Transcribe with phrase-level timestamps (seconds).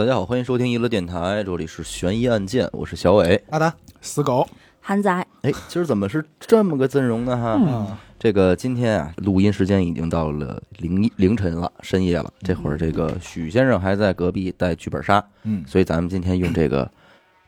[0.00, 3.38] 大家好，欢迎收听娱乐电台，这里是悬疑案件，我是小伟。
[3.50, 4.48] 阿达，死狗，
[4.80, 5.12] 韩仔，
[5.42, 7.36] 哎，今儿怎么是这么个阵容呢？
[7.36, 7.86] 哈，嗯
[8.18, 12.32] 这个今天啊，录音时间已经到了凌凌晨了，深夜了。
[12.40, 16.90] 这会儿这个许先生还在隔壁带剧本杀，嗯，所以咱们今天用这个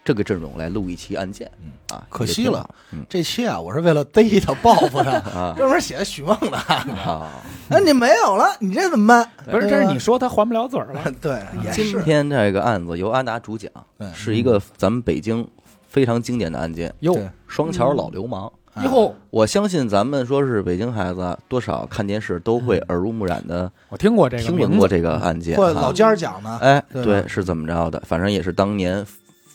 [0.05, 1.50] 这个阵容来录一期案件。
[1.93, 2.69] 啊，可惜了
[3.09, 6.57] 这期啊，我是为了逮他报复他，啊 专门写的许梦的。
[6.57, 7.30] 啊，
[7.71, 9.30] 哎，你没有了，你这怎么办？
[9.51, 11.12] 不是，这是你说他还不了嘴儿了。
[11.20, 12.01] 对，也今。
[12.02, 13.70] 天这个案子由安达主讲，
[14.15, 15.47] 是一个咱们北京
[15.87, 17.16] 非常经典的案件哟——
[17.47, 18.47] 双桥老流氓。
[18.47, 25.55] 啊以后我相信咱们说是北京孩子，多少看电视都会耳濡目染的 我听过这个听，闻过这个案件。
[25.59, 28.03] 哈或老家儿讲的，哎，对对，是怎么着的？
[28.06, 29.05] 反正也是当年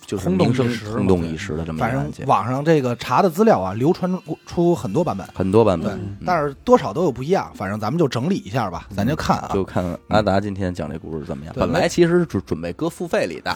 [0.08, 4.10] 就是轰动一时轰动一时的这么一反正个案件，网上这个查的资料啊，流传
[4.46, 6.00] 出很多版本，很多版本。
[6.00, 7.52] 嗯，但是多少都有不一样。
[7.54, 9.52] 反正咱们就整理一下吧，咱就看啊。
[9.54, 11.54] 就看阿达今天讲这故事怎么样。
[11.54, 13.52] 对本来其实是准准备搁付费里的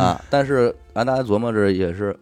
[0.00, 2.16] 啊，但是阿达琢磨着也是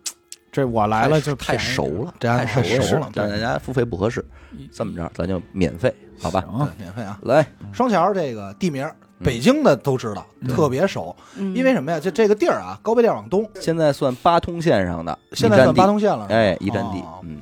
[0.50, 4.24] 这我来了就太熟了，这样太太熟了但大家付费不合适，
[4.72, 6.42] 这么着咱就免费，好吧？
[6.46, 7.18] 对免费啊。
[7.24, 10.48] 来，双桥这个地名，嗯北京的都知道，嗯。
[10.48, 11.14] 特别熟。
[11.36, 11.54] 嗯。
[11.54, 12.00] 因为什么呀？
[12.00, 16.26] 就这个地儿啊，高碑店往东，现在算八通线上的现在算八通线了。
[16.28, 17.38] 哎，一站地哦，嗯，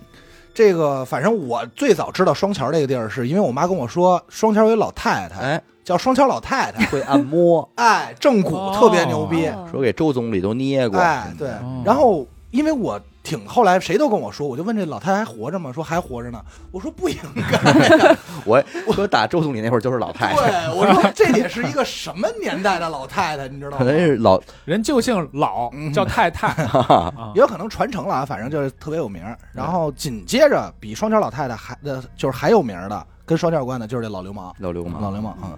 [0.52, 9.66] 这个反正我最早知道双桥这个地儿，是因为我妈跟我说，双桥有老太太哎，叫双桥老太太，会按摩， 哎，正骨哦特别牛逼，哦。
[9.70, 11.48] 说给周总理都捏过，哎，对。
[11.48, 11.82] 哦。
[11.84, 15.70] 然后因为我挺后来谁都跟我说，我就问这老太太还活着吗？
[15.72, 16.42] 说还活着呢。
[16.72, 17.16] 我说不应
[17.50, 23.84] 该， 我我打周总理那会儿就是老太太，对，我说这得是一个什么年代的老太太，你知道吗可？
[23.84, 29.22] 能是老，人就姓老嗯，叫太太 哈哈，啊 也有可能传承了啊，反正就是特别有名。
[29.52, 34.54] 然后紧接着比双桥老太太还的，就是还有名的，跟双桥有关的，就是这老流氓。
[34.58, 35.52] 老流氓，老流氓啊，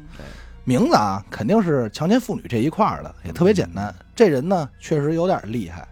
[0.64, 3.94] 名字啊，肯定是强奸妇女这一块儿的，也特别简单。
[4.14, 5.86] 这人呢，确实有点厉害。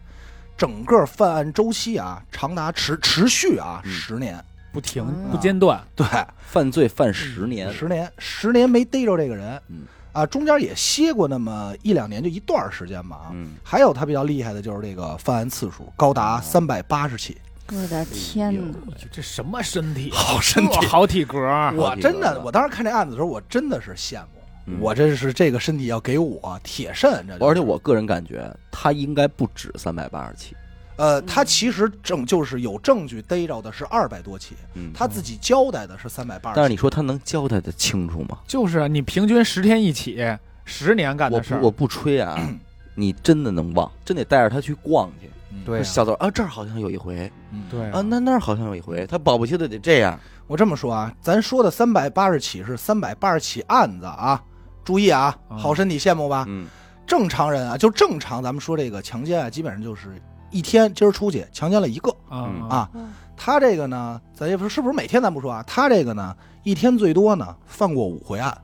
[0.61, 3.91] 整个犯案周期啊，长达持持续啊嗯。
[3.91, 4.39] 十年，
[4.71, 5.31] 不停嗯。
[5.31, 6.07] 不间断，对，
[6.43, 9.85] 犯罪犯十年，十年，十年没逮着这个人，嗯。
[10.13, 13.27] 啊，中间也歇过那么一两年，就一段儿时间吧啊。
[13.33, 17.39] 嗯，还有他比较厉害的就是这个犯案次数高达三百八十起，
[17.69, 18.77] 我的天哪！
[19.11, 20.11] 这什么身体？
[20.13, 20.85] 好身体。
[20.85, 21.39] 好体格，
[21.75, 24.40] 我真的，我当时看这案子的时候，我真的是羡慕。
[24.71, 24.79] 嗯。
[24.81, 27.51] 我这是这个身体要给我铁肾，这就是。
[27.51, 30.57] 而且我个人感觉他应该不止三百八十起，
[30.97, 36.57] 呃，他其实证就是有证据逮着的是二百多起，嗯，他自己交代的是三百八十。
[36.57, 38.39] 但是你说他能交代的清楚吗？
[38.47, 40.19] 就是啊你平均十天一起，
[40.65, 41.61] 十年干我的事儿。
[41.61, 42.39] 不我，不吹啊，
[42.95, 45.29] 你真的能忘，真得带着他去逛去。
[45.51, 45.61] 嗯。
[45.65, 45.83] 对啊。
[45.83, 47.31] 小豆啊，这儿好像有一回。
[47.51, 47.63] 嗯。
[47.71, 50.19] 对啊，那那儿好像有一回，他保不齐的得这样。
[50.47, 54.43] 我这么说啊，咱说的三百八十起是三百八十起案子啊，
[54.91, 55.57] 注意啊，啊。
[55.57, 56.45] 好身体羡慕吧？
[56.49, 56.67] 嗯，
[57.07, 60.21] 正常人啊，就正常，咱们说这个强奸啊，基本上就是
[60.51, 62.11] 一天今儿出去强奸了一个。
[62.29, 62.69] 啊嗯。
[62.69, 62.91] 啊。
[63.37, 68.59] 他这个呢，咱也不是是不是每天咱不说啊，他这个呢，一天最多呢犯过五回案，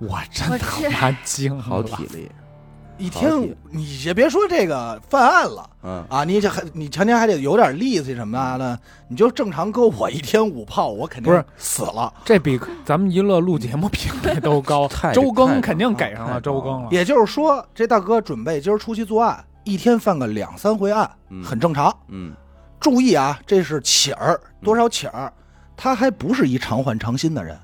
[0.00, 2.28] 我真我他妈惊好，体力，
[2.98, 5.70] 一天你也别说这个犯案了。
[5.82, 8.78] 嗯，啊，你这还你前天还得有点力气什么的，
[9.08, 12.12] 你就正常搁我一天五炮，我肯定不是死了。
[12.24, 16.88] 这比咱们娱乐录节目频率都高 太，周更肯定给上了，周更了。
[16.90, 21.96] 也就是说，这大哥准备今儿出去作案，一天犯个两三回案，嗯很正常。
[22.08, 22.34] 嗯
[22.80, 25.32] 注意啊，这是起儿，多少起儿？
[25.76, 27.56] 他还不是一常换常新的人，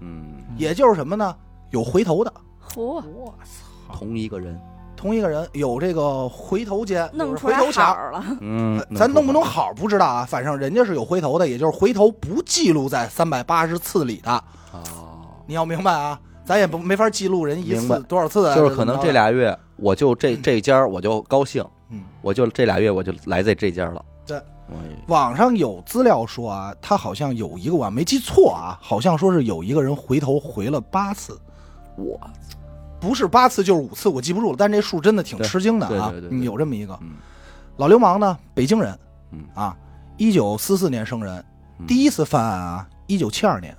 [0.00, 1.34] 嗯，也就是什么呢？
[1.70, 2.32] 有回头的，
[2.70, 3.94] 嚯，我操！
[3.94, 4.58] 同一个人，
[5.02, 7.84] 同一个人有这个回头奸，就是弄出来回头钱。
[7.84, 14.30] 好了，嗯呃，咱弄不弄好不知道啊，反正人家是有回头的，也就是回头不记录在三百八十次里的。
[14.70, 14.80] 哦，
[15.44, 17.96] 你要明白啊，咱也不没法记录人一明白。
[17.96, 24.04] 次多少次啊，就是可能这俩月我就这这家儿我就高兴，嗯，我就这俩月我就来在这家了。
[24.24, 24.36] 对。
[24.36, 24.74] 哎，
[25.08, 31.36] 网上有资料说啊，他好像有一个我没记错啊，好像说是有一个人回头回了八次，
[31.96, 32.20] 我
[33.02, 36.14] 不是八次就是五次，我记不住了，但这数真的挺吃惊的啊，
[36.44, 36.96] 有这么一个。
[37.02, 37.14] 嗯。
[37.78, 38.96] 老流氓呢，北京人，
[39.32, 39.40] 嗯。
[39.54, 39.76] 啊，
[40.16, 41.44] 一九四四年生人，
[41.80, 41.86] 嗯。
[41.86, 43.76] 第一次犯案啊，一九七二年，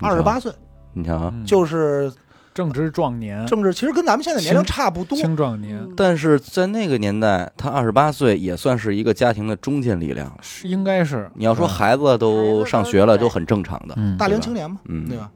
[0.00, 0.50] 二十八岁，
[0.94, 1.44] 你看啊，嗯。
[1.44, 2.10] 就是
[2.54, 5.86] 正值壮年，正值，其实跟咱们现在年龄差不多，青壮年。
[5.94, 10.34] 但是在那个年代，他二十八岁也算是一个家庭的中坚力量。
[10.64, 11.30] 应该是。
[11.34, 13.94] 你要说嗯孩子都上学了，都很正常的。
[13.98, 14.16] 嗯。
[14.16, 15.06] 大龄青年嘛，嗯。
[15.06, 15.30] 对吧？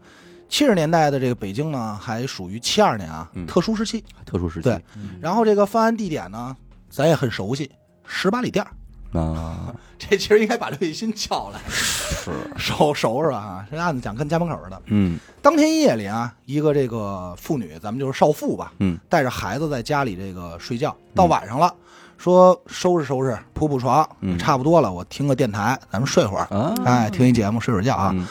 [0.49, 4.05] 七十年代的这个北京呢，还属于七二年啊，嗯特殊时期。
[4.25, 4.83] 特殊时期，对
[5.21, 6.57] 然后这个犯案地点呢，
[6.91, 7.71] 咱也很熟悉，
[8.07, 8.71] 十八里店儿
[9.19, 13.67] 啊， 这其实应该把刘雨欣叫来， 是，收收拾吧啊！
[13.71, 14.83] 这案子讲跟家门口似的。
[14.87, 21.73] 嗯当天夜里啊，一个这个妇女，咱们就是少妇吧，嗯带着孩子在家里这个睡觉，到晚上了，
[22.19, 26.45] 说收拾收拾，铺铺床，嗯差不多了，我听个电台，咱们睡会儿。
[26.47, 28.11] 啊，哎，听一节目睡会儿觉啊。
[28.13, 28.27] 嗯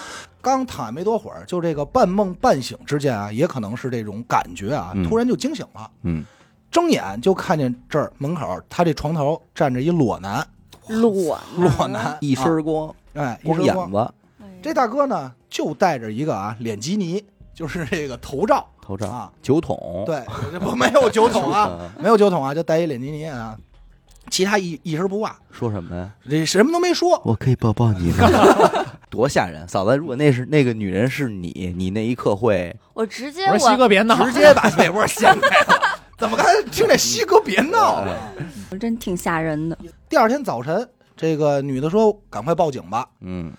[0.45, 6.23] 刚躺没多会儿，就这个半梦半醒之间啊，也可能是这种感觉啊，嗯突然就惊醒了，嗯，
[6.69, 10.47] 睁眼就看见这儿门口，他这床头站着一裸男，
[10.87, 13.91] 裸 裸男，一啊身光，哎，一光身光。
[13.91, 14.13] 眼子，
[14.61, 23.57] 这大哥呢，就戴着一个啊脸基尼，就是这个头罩头罩啊，酒桶，对，这不没有酒桶啊， 啊，没有酒桶啊，就戴一脸基尼啊，
[24.29, 26.11] 其他一一身不挂，说什么呀？
[26.29, 27.19] 这什么都没说。
[27.25, 28.27] 我可以抱抱你吗？
[29.15, 29.67] 多吓人！
[29.67, 35.81] 嫂子，如果那是那个女人是你，你那一刻会我直接我说西哥别闹，直接把被窝掀开了。
[36.17, 38.17] 怎么刚才听这西哥别闹了？
[38.69, 39.77] 我 真挺吓人的。
[40.09, 43.07] 第二天早晨，这个女的说：“赶快报警吧。
[43.21, 43.51] 嗯”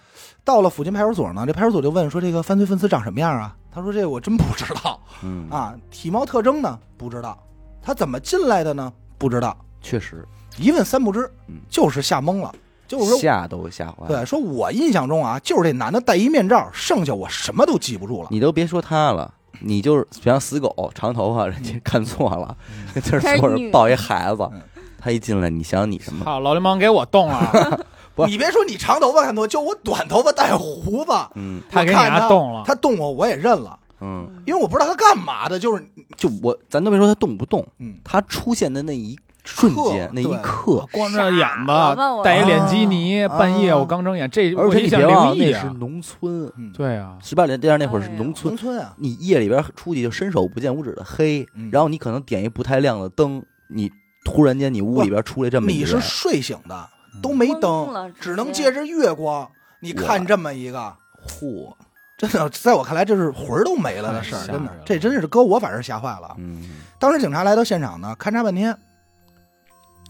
[0.45, 7.37] 到了附近派出所呢，这派出所就问说：“这个犯罪分子长什么样啊？”他说：“这个我真不知道嗯，啊，体貌特征呢不知道，
[7.83, 10.25] 他怎么进来的呢不知道，确实
[10.57, 12.55] 一问三不知嗯，就是吓懵了。
[12.87, 14.09] 就是说，吓都吓坏了。
[14.09, 18.29] 对，说我印象中啊，就是这男的戴一面罩，剩下我什么都记不住了。
[18.31, 22.57] 你都别说他了，你就是像死狗，长头发，人家看错了，
[22.95, 24.61] 跟这儿他是女坐着抱一孩子嗯，
[24.99, 26.25] 他一进来，你想你什么？
[26.25, 27.81] 好，老流氓给我动 了，
[28.15, 35.85] 不你别说你长头发看多，就我短头发带胡子，嗯他给你动了，他动我我也认了，嗯，因为我不知道他干嘛的，就是
[36.17, 53.91] 就我，咱都别说他动不动，嗯，他出现的那一瞬间，那一刻，光着眼吧戴一脸基尼，啊半夜我刚睁眼，这而且你想别忘了那是农村，嗯，对啊，十八点第二那会儿是农村农，村啊，你夜里边出去就伸手不见五指的黑嗯，然后你可能点一不太亮的灯，你
[54.25, 56.89] 突然间你屋里边出来这么一你是，睡醒的，
[57.23, 59.49] 都没灯只能借着月光，
[59.81, 60.95] 你看这么一个，
[61.27, 61.73] 嚯，
[62.19, 66.35] 真的，在我看来这是魂儿都没了的事儿，真的这真是搁我反正吓坏了。
[66.39, 66.63] 嗯
[66.99, 68.75] 当时警察来到现场呢，勘察半天，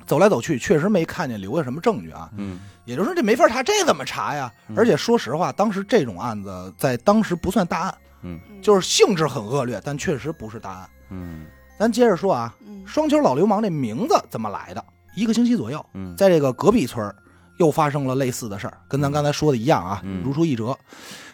[0.06, 2.30] 走来走去，确实没看见留下什么证据啊。
[2.36, 4.52] 嗯也就是说，这没法查，这怎么查呀？
[4.68, 10.88] 嗯而且说实话，当时这种案子在当时不算大案，嗯就是性质很恶劣，但确实不是大案。
[11.10, 11.46] 嗯
[11.78, 14.84] 咱接着说啊，嗯双球老流氓这名字怎么来的？
[15.16, 17.14] 一个星期左右，嗯，在这个隔壁村儿
[17.58, 20.78] 又发生了类似的事儿，跟咱刚才说的一样啊，嗯如出一辙。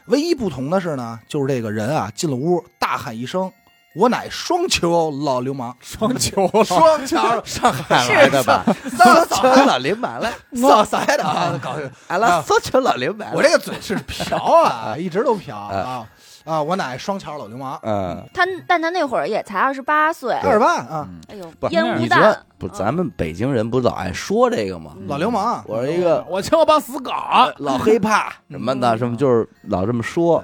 [0.07, 3.53] 唯一不同的是呢，就是这个人啊进了屋，大喊一声
[3.95, 5.77] ：“我乃双球老流氓！
[5.83, 8.65] ”双球，双球 上海来的吧？
[8.97, 11.59] 双球老流氓来，骚塞的啊！
[11.63, 11.77] 搞
[12.09, 16.07] 俺拉双球老流氓，我这个嘴是瓢啊， 一直都瓢啊
[16.45, 16.61] 啊！
[16.63, 24.93] 我乃双桥老流氓，嗯，他但他那会儿也才二十八岁，二十八啊，哎呦烟雾弹，不咱们北京人不老爱说这个吗？
[25.07, 27.13] 老流氓，我是一个我请我帮死狗，
[27.59, 30.43] 老黑怕什么的，什么就是老这么说。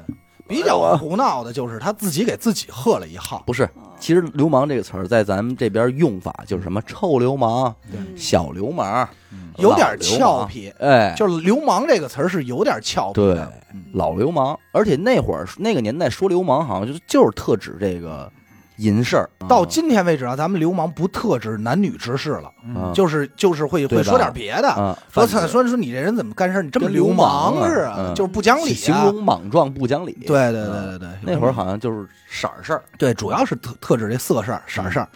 [0.49, 3.69] 比较胡闹的就是他自己给自己喝了一号，不是，
[4.01, 9.09] 其实“流氓”这个词儿在咱们这边用法就是什么臭流氓、嗯小流氓，
[9.59, 13.39] 有点俏皮，哎，就是“流氓”这个词儿是有点俏皮对
[13.93, 14.59] 老流氓。
[14.73, 18.31] 而且那会儿那个年代说流氓，好像就是就是特指这个
[18.79, 19.31] 淫事儿。
[19.49, 28.75] 到今天为止啊，咱们流氓不特指男女之事了，嗯就是就是会对吧会说点别的，啊，说说说你这人怎么干事你这么跟流氓啊似啊，嗯就是不讲理啊。
[28.75, 30.13] 形容莽撞不讲理。
[30.27, 32.83] 对对对嗯对对，那会儿好像就是色儿事儿。
[32.97, 35.09] 对，主要是特特指这色事儿色儿事儿。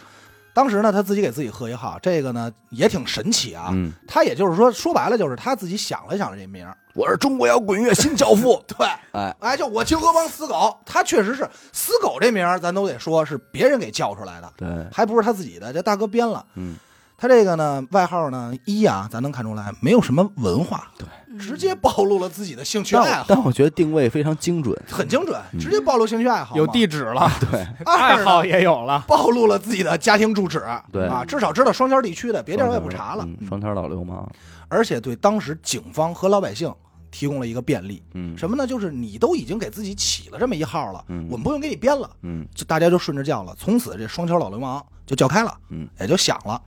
[0.53, 3.69] 当时呢，他自己给自己喝一号，这个呢也挺神奇啊。
[3.71, 8.63] 嗯，他也就是说，说白了就是他自己想了想这名儿，我是中国摇滚乐新教父。
[8.77, 16.45] 对，哎，哎，就我清河帮死狗，他确实是死狗这名儿，咱都得说是别人给叫出来的，对，还不是他自己的，这大哥编了。
[16.55, 16.75] 嗯，
[17.23, 21.07] 他这个呢，外号呢一啊，咱能看出来没有什么文化，对，
[21.39, 24.77] 直接暴露了自己的兴趣爱好，但但我觉得定位非常精准。
[24.91, 25.57] 很精准，嗯。
[25.57, 30.61] 直接暴露兴趣爱好，有地址了， 对，爱好也有了，暴露了自己的家庭住址，
[30.91, 31.07] 对。
[31.07, 34.29] 啊，至少知道双桥地区的，别地儿我也不查了，嗯双桥老流氓。
[34.67, 36.69] 而且对当时警方和老百姓
[37.09, 38.67] 提供了一个便利，嗯，什么呢？
[38.67, 41.25] 就是你都已经给自己起了这么一号了，嗯。
[41.31, 42.45] 我们不用给你编了，嗯。
[42.53, 46.61] 就大家就顺着叫了，从此这双桥老流氓就叫开了，嗯，也就响了。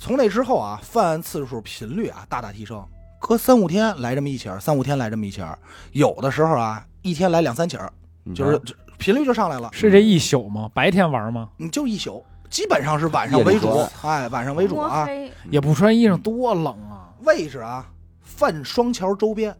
[0.00, 2.82] 从那之后啊，犯案次数频率啊大大提升，
[3.18, 5.56] 隔三五天来这么一起儿，三五天来这么一起儿，
[5.92, 7.92] 有的时候啊一天来两三起儿，
[8.34, 8.58] 就是
[8.96, 10.70] 频率就上来了，是这一宿吗？
[10.72, 11.50] 白天玩吗？
[11.58, 13.68] 你就一宿，基本上是晚上为主
[14.00, 15.06] 哎，晚上为主啊。
[15.50, 17.12] 也不穿衣裳，多冷啊！
[17.24, 17.86] 位置啊，
[18.22, 19.54] 泛双桥周边，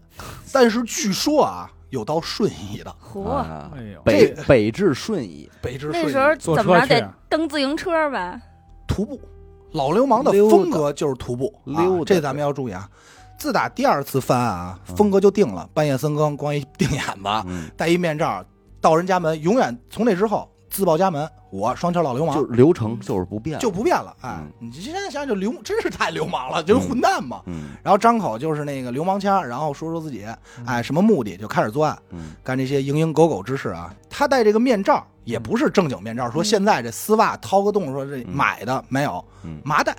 [0.50, 8.40] 但是据说啊，有到顺义的，嚯，啊哎呦，北北至顺义，北至顺义那时候怎么着得蹬自行车吧？
[8.88, 9.20] 徒步，
[9.72, 12.04] 老流氓的风格就是徒步，啊溜达。
[12.04, 12.88] 这咱们要注意啊。
[13.38, 18.44] 自打第二次犯案啊，风格就定了，半夜三更光一腚眼子，嗯，戴一面罩，
[18.82, 22.34] 到人家门，永远从那之后自报家门，我双桥老流氓。
[22.34, 24.16] 就流程就是不变，就不变了。
[24.22, 27.42] 哎嗯，你现在想想，就流真是太流氓了，就是混蛋嘛。
[27.46, 27.70] 嗯。
[27.82, 30.24] 然后张口就是那个流氓腔，然后说说自己，
[30.64, 32.32] 哎，什么目的就开始作案，嗯。
[32.42, 33.94] 干这些蝇营狗苟之事啊。
[34.08, 38.26] 他戴这个面罩也不是正经面罩，说现在这丝袜掏个洞，说这嗯。
[38.30, 39.96] 买的没有，嗯，麻袋，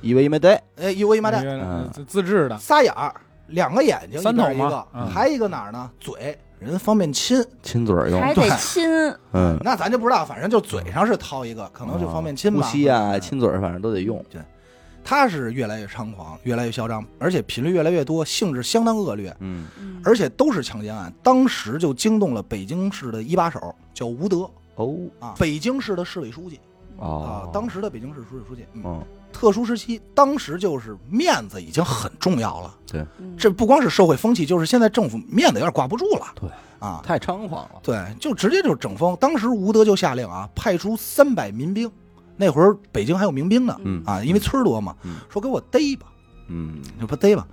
[0.00, 1.90] 以为没得，哎，一窝一麻袋，嗯。
[1.92, 3.14] 自自制的，仨眼儿，
[3.48, 5.06] 两个眼睛，三头一个，嗯。
[5.08, 5.90] 还一个哪儿呢？
[6.00, 7.44] 嘴，人方便亲。
[7.62, 8.88] 亲嘴儿用，还得亲，
[9.32, 12.60] 嗯，那咱就不知道，反正就嘴上是掏一个，可能就方便亲吧。
[12.60, 14.40] 呼吸啊、嗯亲嘴儿，反正都得用，对。
[15.04, 19.66] 他是越来越猖狂，越来越嚣张，而且频率越来越多，性质相当恶劣，嗯。
[19.78, 20.00] 嗯。
[20.02, 21.12] 而且都是强奸案。
[21.22, 24.48] 当时就惊动了北京市的一把手，叫吴德。
[24.76, 24.96] 哦。
[25.20, 26.58] 啊，北京市的市委书记。
[26.98, 27.04] 啊
[27.44, 28.64] 哦，，当时的北京市市委书记。
[28.72, 29.02] 嗯，嗯
[29.34, 32.74] 特殊时期，当时就是面子已经很重要了。
[32.86, 33.04] 对
[33.36, 36.26] 这不光是社会风气，就是现在政府面子有点挂不住了。
[36.36, 36.48] 对
[36.78, 39.16] 啊，太猖狂了，对，就直接就是整风。
[39.20, 41.90] 当时吴德就下令啊，派出三百民兵，
[42.36, 46.06] 那会儿北京还有民兵呢，嗯啊，因为村儿多嘛，嗯说给我逮吧，
[46.48, 47.46] 嗯就不逮吧。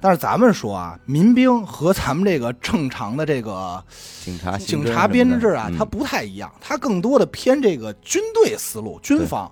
[0.00, 3.82] 但是咱们说啊，民兵和咱们这个正常的这个
[4.22, 9.50] 警察警察编制啊，嗯它不太一样，它更多的偏这个军队思路、军方。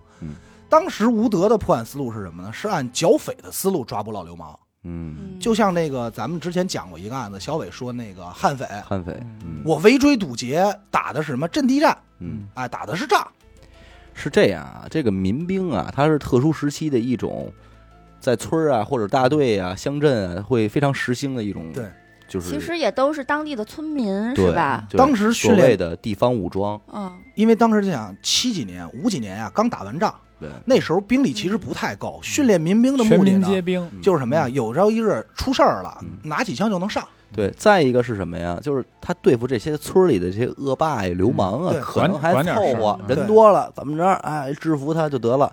[0.73, 2.50] 嗯当时吴德的破案思路是什么呢？
[2.50, 9.12] 是按剿匪的思路抓捕老流氓，嗯，就像那个咱们之前讲过一个案子，小伟说那个悍匪，悍匪，
[9.45, 9.62] 嗯。
[9.67, 11.97] 我围追堵截，打的是什么阵地战？
[12.21, 12.49] 嗯。
[12.55, 13.26] 哎，打的是仗。
[14.14, 17.52] 是这样啊，这个民兵啊，它是特殊时期的一种，
[18.19, 21.85] 在村儿啊或者大队啊、乡镇啊会非常时兴的一种，对，
[22.26, 24.88] 就是其实也都是当地的村民是吧？
[24.97, 27.12] 当时训练，的地方武装，嗯。
[27.35, 34.02] 因为当时就想七几年、五几年呀、刚打完仗，对，那时候兵力其实不太够，训练民兵的目的呢，皆兵，嗯。
[34.02, 34.49] 就是什么呀？
[34.49, 37.02] 有朝一日出事儿了嗯，拿起枪就能上。
[37.34, 38.58] 对，再一个是什么呀？
[38.62, 45.50] 就是他对付这些村里的这些恶霸呀、流氓啊，可能还凑合人多了怎么着，哎，制服他就得了。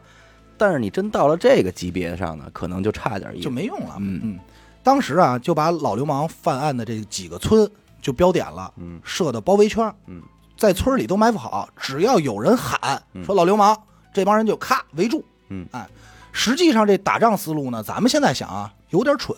[0.57, 3.95] 但是你真到了这个级别上呢，可能就差点意思，就没用了。
[3.99, 4.19] 嗯。
[4.23, 4.39] 嗯，
[4.83, 7.65] 当时啊，就把老流氓犯案的这几个村
[8.01, 8.99] 就标点了，嗯。
[9.01, 10.21] 设的包围圈，嗯，
[10.57, 13.23] 在村里都埋伏好，只要有人喊嗯。
[13.23, 13.73] 说老流氓，
[14.13, 15.23] 这帮人就咔围住。
[15.49, 15.87] 嗯，哎，
[16.31, 19.35] 实际上这打仗思路呢，咱们现在想啊，有点蠢，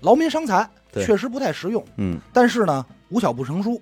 [0.00, 1.84] 劳民伤财，确实不太实用。
[1.96, 3.80] 嗯，但是呢，无巧不成书，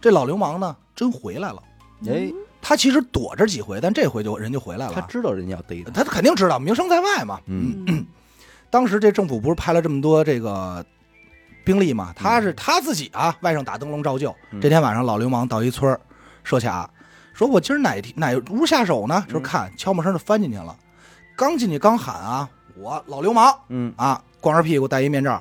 [0.00, 1.62] 这老流氓呢真回来了。
[2.06, 4.92] 哎，他其实躲着几回，但这回就人就回来了。
[4.94, 7.40] 他知道人家要逮他，他肯定知道，名声在外嘛。
[7.46, 8.06] 嗯嗯
[8.70, 10.84] 当时这政府不是派了这么多这个
[11.64, 12.12] 兵力嘛？
[12.14, 14.34] 他嗯是他自己啊，外甥打灯笼照旧。
[14.60, 15.98] 这天晚上，老流氓到一村儿
[16.44, 16.88] 设卡，
[17.38, 19.24] 说我今儿哪天哪屋下手呢？
[19.28, 19.32] 嗯。
[19.32, 20.76] 就是看悄没声就翻进去了。
[21.36, 23.94] 刚进去刚喊啊，我老流氓嗯。
[23.96, 25.40] 啊，光着屁股戴一面罩，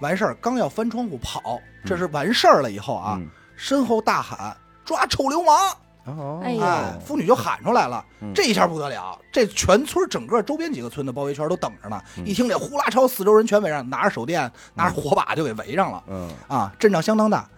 [0.00, 3.26] 完事儿刚要翻窗户跑，这是完事儿了以后啊，嗯。
[3.56, 4.54] 身后大喊
[4.84, 5.56] 抓臭流氓！
[6.04, 6.42] 哦。
[6.44, 8.30] 哎妇女就喊出来了，嗯。
[8.34, 11.98] 这一下不得了，这全村整个周边几个村的包围圈都等着呢。
[12.18, 12.26] 嗯。
[12.26, 16.04] 一听这呼啦超，四周人全围上，拿着手电，拿着火把就给围上了。
[16.06, 17.48] 嗯，啊，阵仗相当大。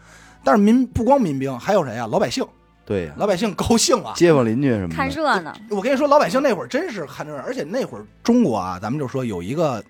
[0.45, 2.07] 但是民不光民兵，还有谁啊？
[2.07, 2.47] 老百姓，
[2.93, 4.13] 对呀，老百姓高兴啊！
[4.15, 9.83] 街坊邻居什么的，看热闹，我跟你说，老百姓那会儿真是看热闹，而且那会儿中国啊，咱们就说有一个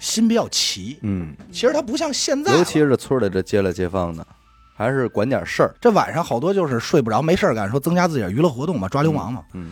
[0.00, 4.26] 心比较齐，嗯，其实他不像现在，尤其是村里这街来街坊的，
[4.76, 9.44] 还是管点事儿，这晚上好多就是睡不着，没事儿干，说增加自己的娱乐活动嘛，抓流氓嘛。
[9.54, 9.70] 嗯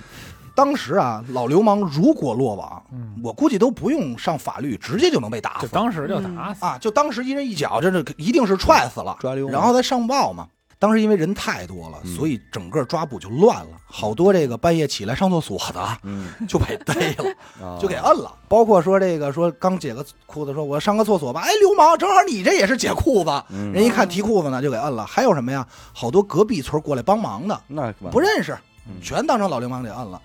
[0.55, 5.69] 当时啊，老流氓如果落网，嗯，我估计都不用上法律，直接就能被打死。
[5.69, 6.77] 就当时就打死，啊！
[6.79, 9.53] 就当时一人一脚，这这一定是踹死了，抓流氓。
[9.53, 10.49] 然后再上报嘛。
[10.79, 17.35] 当时因为人太多了，嗯所以整个抓捕就乱了，好多这个半夜起来上厕所的嗯， 就被逮了，
[17.67, 18.33] 啊就给摁了。
[18.49, 25.05] 包括说这个说刚解个裤子，说我上个厕所吧，哎，流氓，正好你这也是解裤子，嗯人一看提裤子呢，就给摁了。
[25.05, 25.67] 还有什么呀？
[25.93, 28.57] 好多隔壁村过来帮忙的，那不认识，
[28.87, 30.21] 嗯全当成老流氓给摁了。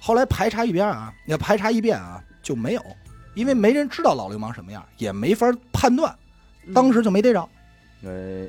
[0.00, 2.82] 后来排查一遍啊，要排查一遍啊，就没有，
[3.34, 6.14] 因为没人知道老流氓什么样，也没法判断，
[6.72, 7.48] 当时就没逮着。
[8.04, 8.46] 哎，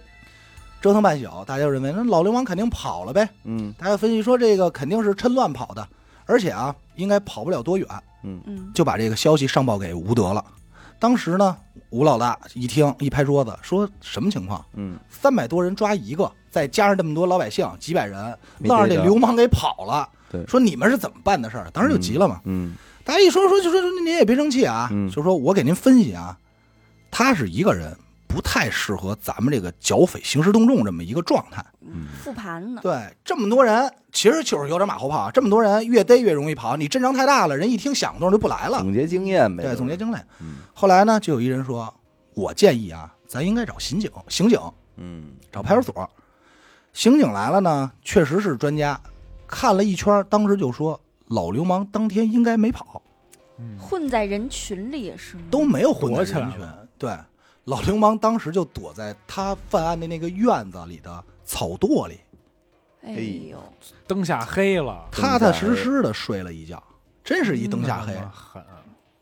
[0.81, 3.27] 折腾半宿，大家就认为那老流氓肯定跑了呗。
[3.43, 5.87] 嗯大家分析说这个肯定是趁乱跑的，
[6.25, 7.87] 而且啊，应该跑不了多远，
[8.23, 10.43] 嗯就把这个消息上报给吴德了。
[10.99, 11.55] 当时呢，
[11.91, 14.63] 吴老大一听一拍桌子，说什么情况？
[14.73, 20.09] 嗯，三百多人抓一个，再加上这么多老百姓几百人，没愣让这流氓给跑了。
[20.29, 21.69] 对说你们是怎么办的事儿？
[21.71, 22.41] 当时就急了嘛。
[22.45, 26.37] 嗯大家一说说就说您也别生气啊，嗯就说我给您分析啊，
[27.09, 27.95] 他是一个人，
[28.27, 31.65] 不太适合咱们这个剿匪兴师动众这么一个状态。
[31.81, 32.81] 嗯复盘呢？
[32.83, 35.31] 对，这么多人，其实就是有点马后炮啊。
[35.33, 38.79] 这么多人越逮越容易跑，你阵仗太大了，人一听响动就不来了。
[38.79, 39.63] 总结经验呗。
[39.63, 40.27] 对，总结经验。
[40.41, 41.93] 嗯后来呢，就有一人说，
[42.33, 44.59] 我建议啊，咱应该找刑警，刑警
[44.97, 46.09] 嗯找派出所。
[46.93, 48.99] 刑警来了呢，确实是专家，
[49.47, 53.01] 看了一圈，当时就说老流氓当天应该没跑，
[53.59, 55.43] 嗯混在人群里是吗？
[55.49, 56.59] 都没有混在人群。
[56.97, 57.15] 对，
[57.67, 62.17] 老流氓当时就躲在他犯案的那个院子里的草垛里，
[63.01, 63.11] 哎
[63.51, 63.61] 呦，
[64.07, 66.81] 灯下黑了，踏踏实实的睡了一觉，
[67.25, 68.13] 真是一灯下黑。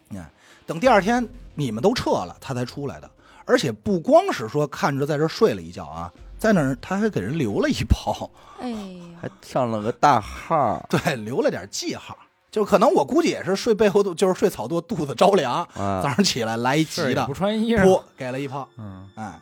[0.10, 0.32] 你看，
[0.68, 3.10] 等第二天你们都撤了，他才出来的。
[3.48, 12.16] 而且不光是说看着在这睡了一觉啊，在那儿他还给人留了一包，哎呦，还上了个大号对，留了点记号。
[12.56, 16.02] 就可能我估计也是睡背后肚，就是睡草垛，肚子着凉，早啊！
[16.16, 18.70] 上起来来一急的是也不，穿衣裳，噗给了一炮。
[18.78, 19.42] 嗯，哎，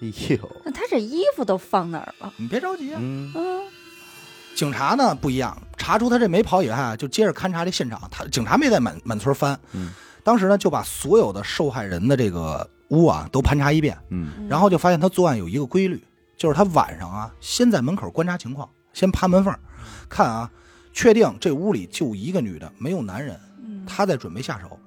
[0.00, 2.32] 哎呦，那他这衣服都放哪儿了？
[2.38, 2.98] 你别着急啊。
[3.00, 3.62] 嗯嗯，
[4.56, 8.02] 警察呢不一样，查出他这没跑以外啊，就接着勘察这现场。
[8.10, 9.92] 他警察没在满满村翻，嗯
[10.24, 16.02] 当时呢就把所有的受害人的这个屋啊都盘查一遍，嗯嗯然后就发现他作案有一个规律，
[16.36, 19.60] 就是他晚上啊先在门口观察情况，先趴门缝儿
[20.08, 20.50] 看啊，
[20.92, 23.84] 确定这屋里就一个女的，没有男人，嗯。
[23.86, 24.78] 他在准备下手。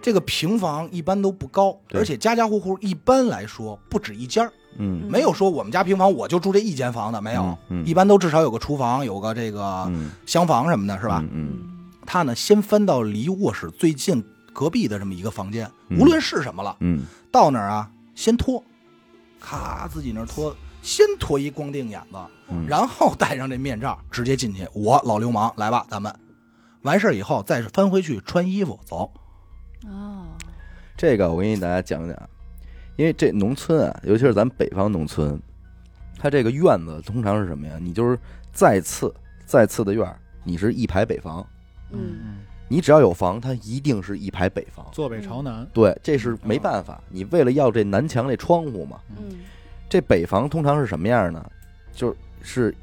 [0.00, 5.08] 这个平房一般都不高，而且家家户户一般来说不止一间儿，嗯。
[5.10, 7.86] 没有说我们家平房我就住这一间房的，没有，嗯嗯。
[7.86, 10.10] 一般都至少有个厨房，有个这个嗯。
[10.24, 11.20] 厢房什么的，是吧？
[11.24, 11.58] 嗯嗯。
[12.06, 15.98] 他呢先翻到离卧室最近隔壁的这么一个房间，嗯。
[15.98, 17.04] 无论是什么了，嗯。
[17.30, 18.62] 到那儿啊先脱，
[19.38, 22.26] 咔自己那儿脱，先脱一光腚眼子，嗯，
[22.66, 24.66] 然后戴上这面罩，直接进去。
[24.72, 26.14] 我老流氓来吧，咱们
[26.82, 29.10] 完事儿以后再翻回去穿衣服走。
[29.86, 30.26] 哦，
[30.96, 32.16] 这个我给大家讲讲，
[32.96, 35.40] 因为这农村啊，尤其是咱北方农村，
[36.18, 37.78] 它这个院子通常是什么呀？
[37.80, 38.18] 你就是
[38.52, 39.14] 再次
[39.44, 41.46] 再次的院儿，你是一排北房，
[41.90, 42.36] 嗯嗯，
[42.66, 44.86] 你只要有房，它一定是一排北房。
[44.90, 49.38] 坐北朝南，对，这是没办法，你为了要这南墙这窗户嘛，嗯
[49.88, 51.50] 这北房通常是什么样呢？
[51.92, 52.16] 就是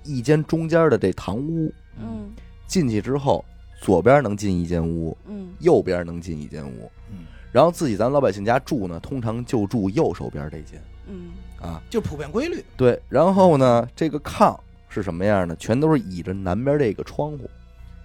[0.03, 2.31] 一间中间的这堂屋，嗯。
[2.67, 3.45] 进去之后，
[3.79, 5.53] 左边能进一间屋，嗯。
[5.59, 10.81] 右边能进一间屋，嗯，然后自己咱老百姓家住呢，通常就住右手边这间。
[11.07, 11.31] 嗯。
[11.61, 11.81] 啊。
[11.89, 12.63] 就普遍规律。
[12.75, 14.57] 对，然后呢，这个炕
[14.89, 15.55] 是什么样的？
[15.57, 17.49] 全都是倚着南边这个窗户，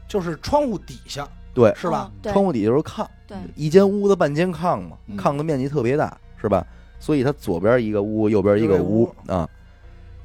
[0.07, 2.13] 就是窗户底下对，是吧？
[2.23, 5.17] 窗户底下就是炕，对，一间屋子半间炕嘛，嗯。
[5.17, 6.67] 炕的面积特别大，是吧？
[6.99, 9.11] 所以它左边一个屋，右边一个屋。
[9.27, 9.49] 啊。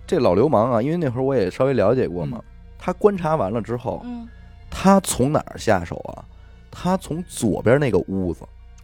[0.08, 2.42] 这老流氓啊，因为那会儿我也稍微了解过嘛，
[2.78, 4.28] 他观察完了之后，嗯。
[4.70, 6.26] 他从哪儿下手啊？
[6.70, 8.44] 他从左边那个屋子，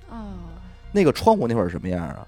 [0.09, 0.15] 哦。
[0.91, 2.25] 那个窗户那会儿什么样啊？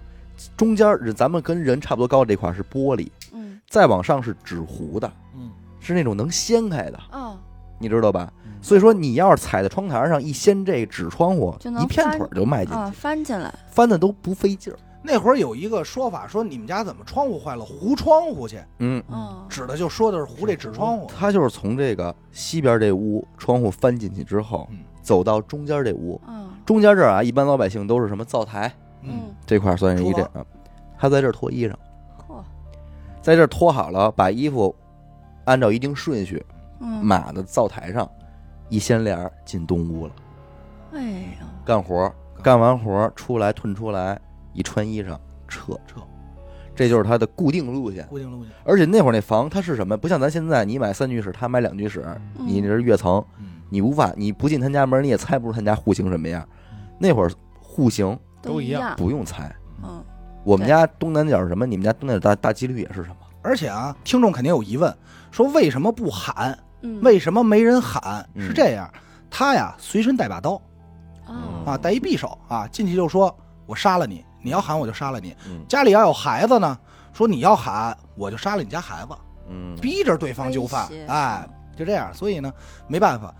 [0.57, 3.61] 中间儿咱们跟人差不多高这块是玻璃，嗯。
[3.69, 7.37] 再往上是纸糊的，嗯，是那种能掀开的，哦，
[7.79, 8.31] 你知道吧？
[8.45, 8.51] 嗯。
[8.61, 14.77] 所以说你要是踩在窗台上一掀这纸窗户一片腿就迈进啊，去，翻进来，翻的都不费劲儿。
[15.05, 21.07] 那会儿有一个说法，说你们家怎么窗户坏了，糊窗户去，嗯，哦，指的就说的是糊这纸窗户。
[21.07, 26.49] 他就是从这个西边这屋窗户翻进去之后嗯，走到中间这屋，嗯。
[26.65, 30.45] 中间这儿啊，一般老百姓都是什么灶台嗯，这块儿算是一厨房这啊，
[30.97, 31.73] 他在这儿脱衣裳，
[32.25, 32.41] 嚯，
[33.21, 34.73] 在这儿脱好了，把衣服
[35.43, 36.41] 按照一定顺序
[36.79, 38.09] 嗯，码到灶台上，
[38.69, 40.13] 一掀帘儿进东屋了，
[40.93, 44.17] 哎呦，干活儿，干完活儿出来褪出来，
[44.53, 46.01] 一穿衣裳撤撤，
[46.75, 48.05] 这就是他的固定路线。
[48.07, 48.51] 固定路线。
[48.63, 49.97] 而且那会儿那房它是什么？
[49.97, 52.05] 不像咱现在，你买三居室，他买两居室，
[52.37, 56.47] 嗯你这是跃层，嗯，你无法，你不进他家门，你也猜不出他家户型什么样。
[56.99, 60.03] 那会儿户型都一样不用猜，嗯
[60.43, 61.65] 我们家东南角是什么？
[61.65, 63.15] 你们家东南角大大几率也是什么？
[63.41, 64.93] 而且啊，听众肯定有疑问，
[65.31, 66.57] 说为什么不喊？
[66.81, 68.27] 嗯，为什么没人喊？
[68.35, 68.89] 嗯是这样，
[69.29, 70.61] 他呀随身带把刀
[71.27, 73.33] 哦啊，带一匕首啊，进去就说
[73.65, 75.35] 我杀了你，你要喊我就杀了你。
[75.47, 76.77] 嗯家里要有孩子呢，
[77.13, 79.15] 说你要喊我就杀了你家孩子，
[79.49, 82.13] 嗯逼着对方就范威胁，哎，就这样。
[82.13, 82.53] 所以呢，
[82.87, 83.33] 没办法，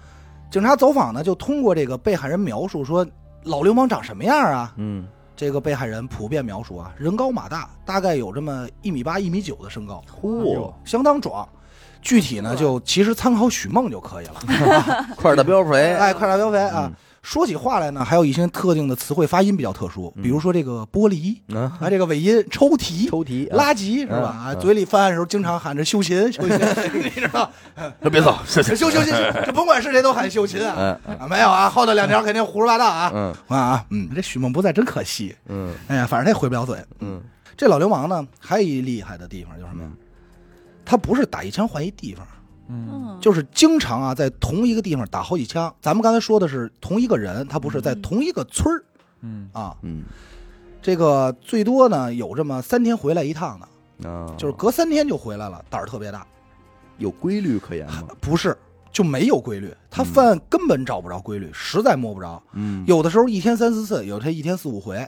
[0.50, 3.06] 警察走访呢就通过这个被害人描述说
[3.44, 4.74] 老流氓长什么样啊？
[4.78, 11.48] 嗯这个被害人普遍描述啊，人高马大，大概有这么一米八、一米九的身高，嚯，相当壮。
[12.04, 14.36] 具体呢，就其实参考许梦就可以了。
[15.18, 16.92] 块大膘肥，哎，快点标肥啊！
[17.24, 24.28] 嗯说起话来呢，还有一些特定的词汇发音比较特殊，比如说这个玻璃嗯，啊，这个尾音抽提、抽题，啊垃圾是吧？
[24.28, 26.60] 啊，嗯嘴里犯案的时候经常喊着修琴，修琴，
[26.94, 27.50] 你知道？
[28.12, 29.14] 别走，修修修琴，
[29.46, 31.00] 这甭管是谁都喊修琴啊。
[31.18, 33.10] 啊，没有啊，后头两条肯定胡说八道啊。
[33.16, 35.34] 嗯啊啊，嗯，这许梦不在真可惜。
[35.48, 36.78] 嗯哎呀，反正他也回不了嘴。
[37.00, 37.22] 嗯
[37.56, 39.90] 这老流氓呢，还有一厉害的地方就是什么呀？
[40.84, 42.28] 他不是打一枪换一地方，
[42.74, 45.74] 嗯嗯，就是经常啊在同一个地方打好几枪。
[45.80, 48.84] 咱们刚才说的是同一个人，他不是在嗯同一个村儿
[49.22, 49.76] 嗯啊。
[49.82, 50.04] 嗯
[50.82, 56.26] 这个最多呢有这么三天回来一趟的，啊，就是隔三天就回来了，胆儿特别大。
[56.98, 58.04] 有规律可言吗？
[58.22, 58.56] 不是，
[58.92, 62.42] 就没有规律，他嗯犯案根本找不着规律，实在摸不着。
[62.54, 65.08] 嗯，有的时候一天三四次，有的一天四五回，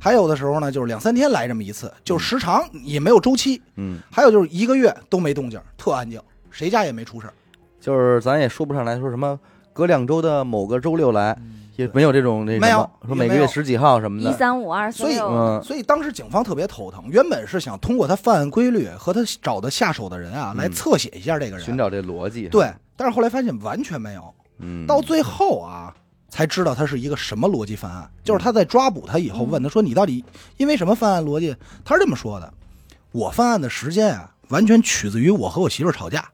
[0.00, 3.62] 还有的时候呢就是两三天来这么一次，就是时长也没有周期。
[3.76, 6.20] 嗯，还有就是一个月都没动静，特安静，
[6.52, 7.34] 谁家也没出事儿。
[7.80, 9.36] 就是咱也说不上来说什么
[9.72, 21.64] 隔两周的某个周六来，嗯也没有这种那什么没有说每个月十几号什么一的，三五二四所以六，嗯所以当时警方特别头疼，原本是想通过他犯案规律和他找的下手的人啊，嗯来侧写一下这个人。
[21.64, 22.46] 寻找这逻辑。
[22.48, 25.92] 对，但是后来发现完全没有，嗯，到最后啊，
[26.28, 28.08] 才知道他是一个什么逻辑犯案。
[28.22, 30.22] 就是他在抓捕他以后，嗯问他说：“你到底
[30.58, 32.52] 因为什么犯案逻辑？”他是这么说的
[33.12, 36.28] ：“我犯案的时间啊，完全取自于我和我媳妇儿吵架。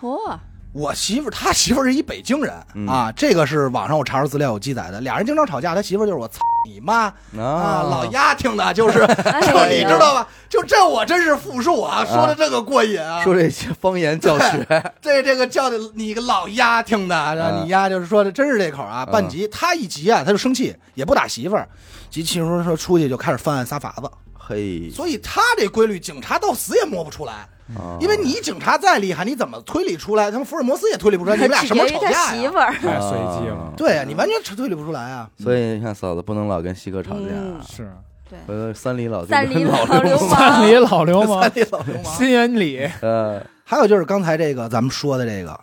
[0.00, 0.38] 嚯，
[0.72, 5.00] 我媳妇儿，他媳妇儿是一北京人、嗯啊，这个是网上我查出资料有记载的。
[5.00, 10.28] 俩人经常吵架，他媳妇儿就是我操你妈啊，啊，老丫听的，就是 哎就你知道吧？
[10.48, 13.22] 就这我真是复述啊，说的这个过瘾啊。
[13.22, 19.04] 说这些方言教学，这这个叫的你个老丫听的，你丫就是说的真是这口啊。
[19.08, 21.68] 嗯半急，他一急啊，他就生气，也不打媳妇儿，
[22.08, 24.10] 急气说说出去就开始犯案撒法子。
[24.38, 27.48] 嘿，所以他这规律，警察到死也摸不出来。
[27.76, 30.30] 啊因为你警察再厉害，你怎么推理出来？
[30.30, 32.32] 他们福尔摩斯也推理不出来， 你们俩什么时候吵架呀？
[32.32, 35.28] 媳妇儿，太随机了啊，对呀，你完全推理不出来啊。
[35.38, 37.26] 所以你看嫂子不能老跟西哥吵架。
[37.66, 37.90] 是。
[38.28, 42.04] 对，回头三里老三里老老流氓，三里老流氓三，里老流氓。
[42.04, 45.58] 心眼里，呃，还有就是刚才这个咱们说的这个，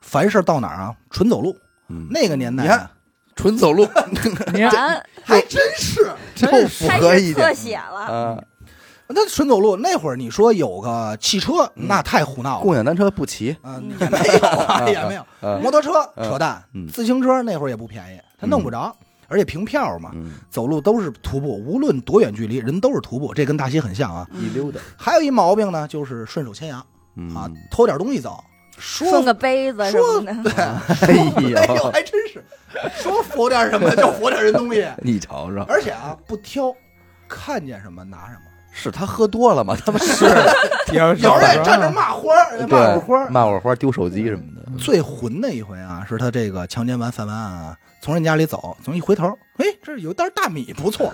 [0.00, 1.56] 凡事到哪儿啊，纯走路。
[1.88, 2.08] 嗯。
[2.10, 2.90] 那个年代啊，你看
[3.36, 3.86] 纯走路。
[4.52, 6.10] 你看难，还真是，
[6.40, 7.46] 又符合一点。
[7.46, 8.38] 特写了，啊，
[9.08, 12.62] 那纯走路那会儿，你说有个汽车，那太胡闹了。
[12.62, 15.20] 共享单车不骑，嗯，也没有 啊，也没有。
[15.40, 18.94] 啊摩托车嗯扯淡嗯，自行车那会儿也不便宜，他弄不着，
[19.28, 24.26] 而且凭票嘛，嗯，走路都是徒步，无论多远距离，人都是徒步，这跟大西很像啊。
[24.34, 26.84] 一溜达，还有一毛病呢，就是顺手牵羊
[27.16, 28.42] 嗯啊，偷点东西走。
[28.78, 31.08] 说送个杯子什么的， 哎
[31.56, 32.42] 哎呦，呦，还真是
[32.94, 36.74] 说佛点什么就佛点人东西，你瞅瞅，而且啊不挑，
[37.26, 38.40] 看见什么拿什么。
[38.78, 39.74] 是他喝多了吗？
[39.74, 40.26] 他们是
[40.92, 43.30] 有人在站着骂花儿，骂对我花儿。
[43.30, 51.10] 骂我花丢手机什么的，最混的一回啊，是他这个强奸完犯完案啊，从人家里走，从一回头，哎，这有袋大米，不错，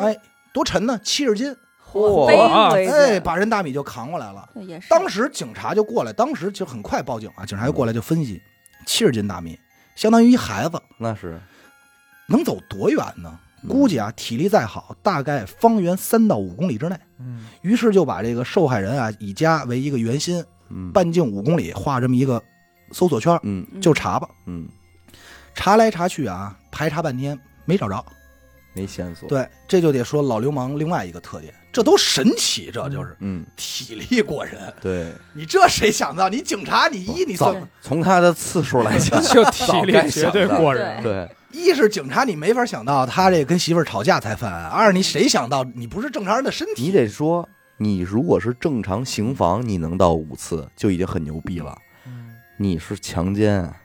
[0.00, 0.16] 哎，
[0.54, 1.54] 多沉呢，七十斤，
[1.92, 4.48] 嚯，哎，把人大米就扛过来了。
[4.88, 8.40] 当时警察就过来，当时就很快报警啊，警察就过来就分析，
[8.86, 9.58] 七十斤大米，
[9.94, 11.38] 相当于一孩子，那是，
[12.26, 13.38] 能走多远呢？
[13.64, 16.96] 嗯估计啊，体力再好，大概方圆三到五公里之内。
[17.18, 22.42] 嗯于是就把这个受害人啊以家为一个圆心，嗯，半径五公里画这么一个
[22.92, 24.28] 搜索圈，嗯嗯就查吧。
[24.46, 24.68] 嗯，
[25.54, 28.04] 查来查去啊，排查半天没找着。
[28.74, 34.72] 没线索，，对，这就得说老流氓另外一个特点，这都神奇，这就是嗯，体力过人。
[34.80, 36.28] 对，你这谁想到？
[36.28, 46.82] 你警察，你一你早算从他的次数来讲， 就体力绝对过人，对，一是警察，你没法想到他这跟媳妇儿吵架才犯案；二你谁想到你不是正常人的身体？
[46.82, 51.76] 你得说，你如果是正常刑房，你能到五次就已经很牛逼了。
[52.06, 53.76] 嗯你是强奸，啊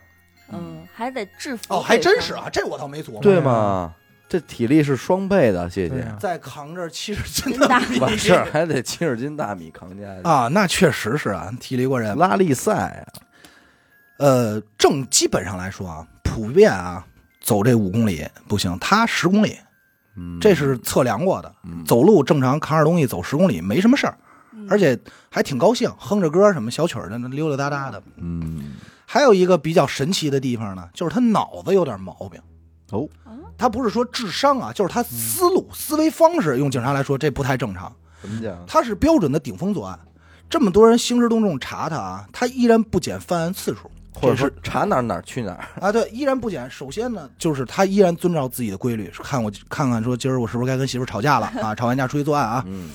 [0.52, 3.22] 嗯，还得制服哦，还真是啊，这我倒没琢磨。
[3.22, 3.96] 对吗？
[4.30, 6.06] 这体力是双倍的，谢谢。
[6.20, 12.16] 再扛着七十斤的大米完事儿还得七十斤大米扛家去，啊，那确实是啊，体力过人。
[12.16, 13.10] 拉力赛啊，
[14.20, 17.04] 呃，正基本上来说啊，普遍啊，
[17.42, 19.58] 走这五公里不行，他十公里，
[20.16, 21.52] 嗯这是测量过的。
[21.64, 24.16] 嗯走路正常扛着东西走十公里没什么事儿，
[24.54, 24.96] 嗯而且
[25.32, 28.00] 还挺高兴，哼着歌什么小曲儿的，那溜溜达达的。
[28.18, 28.74] 嗯
[29.08, 32.40] 还有一个比较神奇的地方呢，就是他脑子有点毛病。
[32.92, 33.08] 哦，
[33.58, 37.94] 他不是说智商啊，就是他思路、思维方式，用警察来说，这不太正常。
[38.22, 38.58] 怎么讲？
[38.68, 39.98] 他是标准的顶风作案，
[40.50, 45.66] 这么多人兴师动众查他啊，他依然不减犯案次数，或者是查哪儿哪儿去哪儿？
[45.80, 46.70] 啊，对，依然不减。
[46.70, 51.74] 首先呢，就是他依然遵照自己的规律，看我看看说今儿我是不是该跟媳妇吵架了啊？
[51.78, 52.64] 吵完架出去作案啊。
[52.68, 52.90] 嗯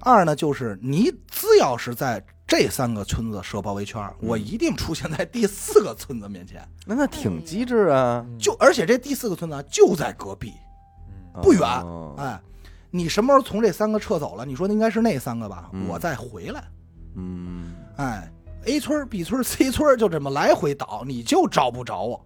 [0.00, 6.66] 二呢，就是你只要是在这三个村子设包围圈，我一定出现在第四个村子面前。
[6.86, 10.54] 那那挺机智啊，就而且这第四个村子啊就在隔壁，
[11.42, 12.40] 不远哦哎，
[12.90, 14.46] 你什么时候从这三个撤走了？
[14.46, 15.68] 你说应该是那三个吧？
[15.74, 16.64] 嗯我再回来，
[17.16, 18.32] 嗯哎
[18.64, 22.24] ，A 村、B 村、C 村就这么来回倒，你就找不着我。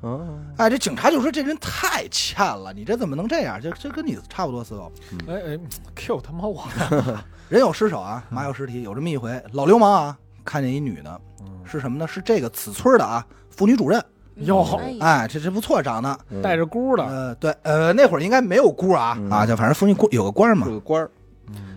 [0.00, 3.60] 哦，哎，这警察就说这人太欠了，你这怎么能这样？
[3.60, 4.90] 这这跟你差不多死狗。
[5.28, 5.58] 哎哎
[5.94, 6.64] ，Q 他妈我！
[7.48, 8.82] 人有失手啊，马有失蹄。
[8.82, 11.20] 有这么一回，老流氓啊，看见一女的，
[11.64, 12.08] 是什么呢？
[12.08, 14.02] 是这个此村的啊，妇女主任。
[14.36, 14.64] 哟
[15.00, 16.18] 哎这这不错，长得。
[16.30, 20.72] 嗯带着箍的，呃，对，呃，那会儿应该没有箍啊嗯啊，就反正妇女官有个官嘛有。
[20.72, 21.10] 个官儿，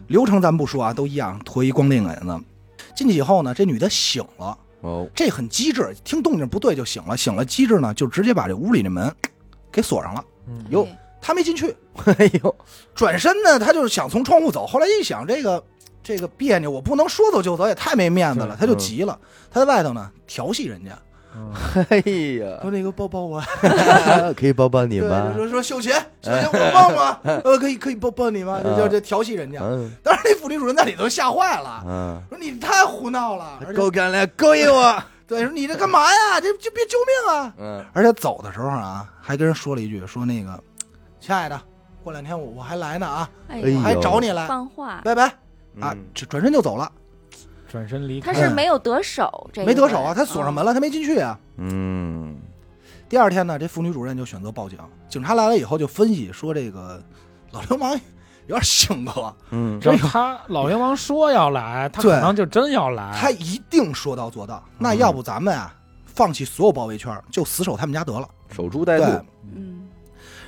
[0.08, 2.40] 流程咱不说啊，都一样，脱衣光腚给子。
[2.96, 9.12] 进去以后呢，这女的醒了，哦，这很机智，听动静不对就醒了，醒了机智呢，就直接把这屋里的门
[9.72, 10.24] 给锁上了。
[10.48, 10.64] 嗯。
[10.70, 10.88] 哟
[11.22, 12.56] 她没进去，哎呦，
[12.94, 15.64] 转身呢，他就是想从窗户走，后来一想这个
[16.04, 19.18] 这个别扭，我不能说走就走，也太没面子了，他就急了。
[19.50, 21.00] 他在外头呢调戏人家，
[21.90, 21.98] 哎
[22.40, 23.42] 呀，说那个抱抱我，
[24.38, 25.34] 可以抱抱你对，吗？
[25.36, 25.92] 说说秀琴，
[26.22, 27.20] 秀琴我抱吗？
[27.24, 28.62] 呃，可以可以抱抱你吗？
[28.64, 29.60] 就就就调戏人家。
[29.64, 29.92] 嗯。
[30.04, 36.40] 当时那妇女主任在里头吓坏了，嗯，说你太胡闹了，够敢来勾引我， 对，说你这干嘛呀？
[36.40, 37.54] 这这别救命啊！
[37.58, 37.86] 嗯。
[37.94, 40.64] 而且走的时候啊，还跟人说了一句，说那个，
[41.20, 41.60] 亲爱的，
[42.04, 43.30] 过两天我我还来呢啊，
[43.84, 45.32] 还找你来，放话，拜拜。
[45.82, 45.96] 啊
[46.30, 46.92] 转身就走了，
[47.74, 48.32] 转身离开。
[48.32, 51.40] 他是没有得手，这个没得手啊，他锁上门了，他没进去啊。
[51.58, 52.38] 嗯
[53.10, 54.78] 第二天呢，这妇女主任就选择报警，
[55.10, 57.02] 警察来了以后就分析说，这个
[57.50, 58.00] 老流氓
[58.46, 63.12] 有点性格，嗯只要他老流氓说要来，他对可能就真要来。
[63.20, 64.64] 他一定说到做到。
[64.78, 65.74] 那要不咱们啊，
[66.06, 68.30] 放弃所有包围圈，就死守他们家得了。
[68.50, 69.90] 守株待对兔，，嗯，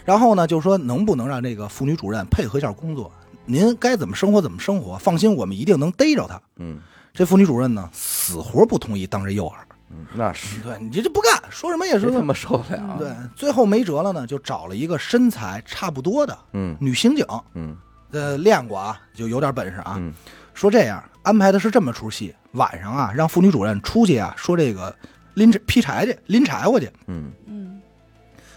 [0.03, 3.11] 然后呢，就说能不能让这个妇女主任配合一下工作？
[3.47, 6.41] 您该怎么生活怎么生活，放心，我们一定能逮着他。
[6.57, 6.79] 嗯
[7.15, 9.53] 这妇女主任呢，死活不同意当这诱饵。
[9.89, 12.97] 嗯，那是对你这这不干，说什么也是谁他妈受不了？
[12.99, 13.15] 对。
[13.35, 17.77] 最后没辙了呢，就找了一个身材差不多的嗯女刑警，嗯
[18.11, 19.95] 呃，练过啊，就有点本事啊。
[19.97, 20.13] 嗯
[20.53, 24.93] 说这样安排的是这么出戏，晚上啊，让妇女主任出去啊，说这个
[25.33, 26.89] 拎着劈柴去，拎柴火去。
[27.07, 27.81] 嗯嗯，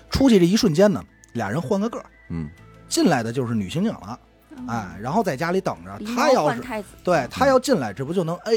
[0.08, 2.48] 出去这一瞬间呢，俩人换个个儿，嗯
[2.88, 4.18] 进来的就是女刑警了，嗯
[4.66, 5.98] 哎，然后在家里等着。
[6.14, 6.62] 他要是
[7.04, 8.52] 对他要进来，这不就能哎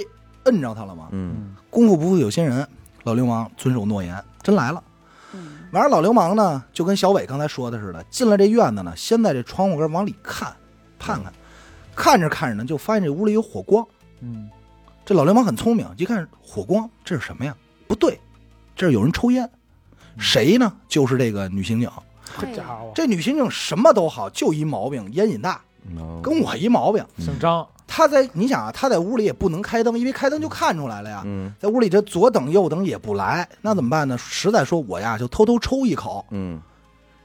[0.45, 1.09] 摁着他了吗？
[1.11, 2.67] 嗯功夫不负有心人，
[3.03, 4.83] 老流氓遵守诺言，真来了。
[5.33, 10.53] 嗯完了，老流氓呢，就跟小伟刚才说的似的，进了这院子呢，先在这窗户根往里看，
[10.99, 11.31] 看看，
[11.95, 13.85] 看着看着呢，就发现这屋里有火光。
[14.19, 14.49] 嗯，
[15.05, 17.55] 这老流氓很聪明，一看火光，这是什么呀？
[17.87, 18.19] 不对，
[18.75, 19.49] 这是有人抽烟。
[20.17, 20.73] 谁呢？
[20.89, 21.89] 就是这个女刑警。
[22.37, 25.61] 这家伙这女刑警什么都好，就一毛病，烟瘾大，哦
[26.21, 27.05] 跟我一毛病。
[27.17, 31.23] 姓张，他在你想啊，他在屋里也不能开灯，因为开灯就看出来了呀。
[31.25, 34.17] 嗯在屋里这左等右等也不来，那怎么办呢？
[34.17, 36.25] 实在说我呀，就偷偷抽一口。
[36.31, 36.61] 嗯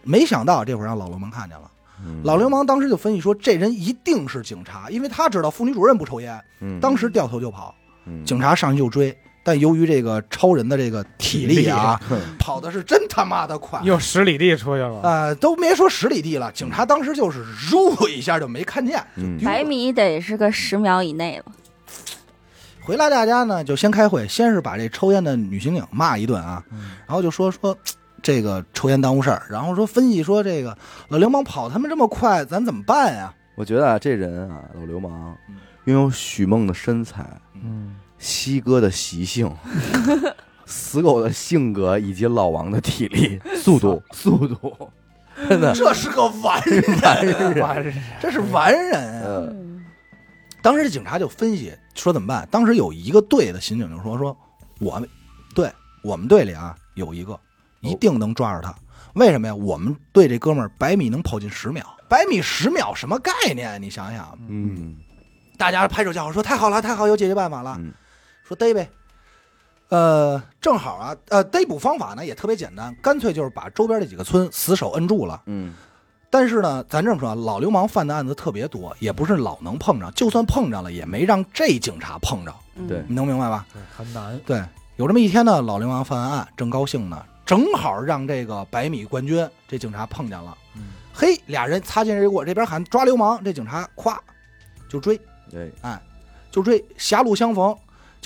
[0.03, 1.71] 没想到这会儿让老流氓看见了。
[2.05, 7.75] 嗯，老流氓当时就分析说，这人一定是警察，因为他知道妇女主任不抽烟，嗯当时掉头就跑。
[8.09, 9.17] 嗯警察上去就追，
[9.47, 12.01] 但由于这个超人的这个体力啊，
[12.37, 13.81] 跑的是真他妈的快。
[13.85, 15.01] 又十里地出去了。
[15.05, 19.39] 呃，都别说十里地了，警察当时就是入一下就没看见，嗯。
[19.45, 21.45] 百米得是个十秒以内了，
[22.83, 26.97] 回来大家呢就先开会，先是把这抽烟的女刑警骂一顿啊，嗯。
[27.07, 27.79] 然后就说说
[28.21, 33.33] 这个抽烟耽误事儿，然后说分析说这个老流氓跑他们这么快，咱怎么办呀？
[33.55, 35.55] 我觉得啊，这人啊，老流氓嗯，
[35.85, 39.55] 拥有许梦的身材，嗯，西哥的习性，
[40.65, 44.91] 死狗的性格，以及老王的体力、速度、速度，
[45.49, 49.85] 真的，这是个完人，这是完人
[50.63, 52.49] 当时警察就分析说怎么办？
[52.51, 54.37] 当时有一个队的刑警就说说，
[54.81, 55.09] 我们
[55.55, 55.71] 队
[56.03, 57.39] 我们队里啊有一个
[57.81, 58.75] 一定能抓着他。
[59.15, 59.55] 为什么呀？
[59.55, 63.81] 我们队这哥们儿百米能跑进十秒，百米十秒什么概念？
[63.81, 64.97] 你想想，嗯。
[65.57, 67.77] 大家拍手叫好说太好了，太好，有解决办法了。
[67.79, 67.93] 嗯
[68.47, 68.89] 说逮呗。
[69.89, 75.43] 呃，正好啊，呃，逮捕方法呢也特别简单，干脆就是把周边这几个村死守摁住了。
[75.47, 75.75] 嗯
[76.29, 83.65] 但是呢，咱这么说啊，老流氓犯的案子特别多，也不是老能碰着，就算碰着了，也没让这警察碰着，嗯对你能明白吧？
[83.73, 84.39] 对，很难。
[84.45, 84.63] 对，
[84.97, 90.57] 有这么一天呢，老流氓犯完案，正高兴呢，正好让这个百米冠军这警察碰见了。
[90.75, 94.19] 嗯嘿，俩人擦肩而过，这边喊抓流氓，这警察咵
[94.91, 95.99] 就追，对，哎
[96.51, 97.75] 就追，狭路相逢，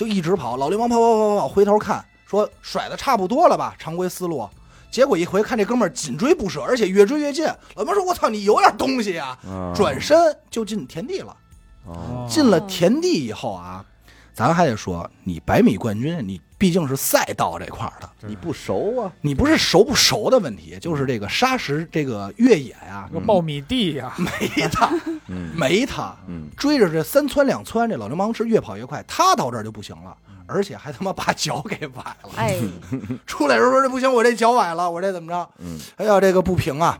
[0.01, 0.57] 就一直跑。
[0.57, 4.49] 老流氓跑跑跑跑跑，回头看，说甩的差不多了吧，常规思路。
[4.89, 7.45] 结果一回看这哥们儿紧追不舍，而且越追越近。
[7.75, 10.17] 老流氓说：“我操，你有点东西啊！”啊转身
[10.49, 11.37] 就进田地了。
[11.85, 13.85] 哦，进了田地以后啊，
[14.33, 24.87] 咱还得说，你百米冠军，你毕竟是赛道这块儿的，你不熟啊，你不是熟不熟的问题，就是这个沙石这个越野呀、个苞米地呀，没他，
[25.27, 32.29] 嗯没他，嗯，追着这三窜两窜，这老流氓是越跑越快，他到这儿就不行了，而且还他妈把脚给崴了。
[32.35, 32.59] 哎，
[33.25, 35.49] 出来的时候说这不行，我这脚崴了，我这怎么着？
[35.57, 36.99] 嗯，哎呀，这个不平啊，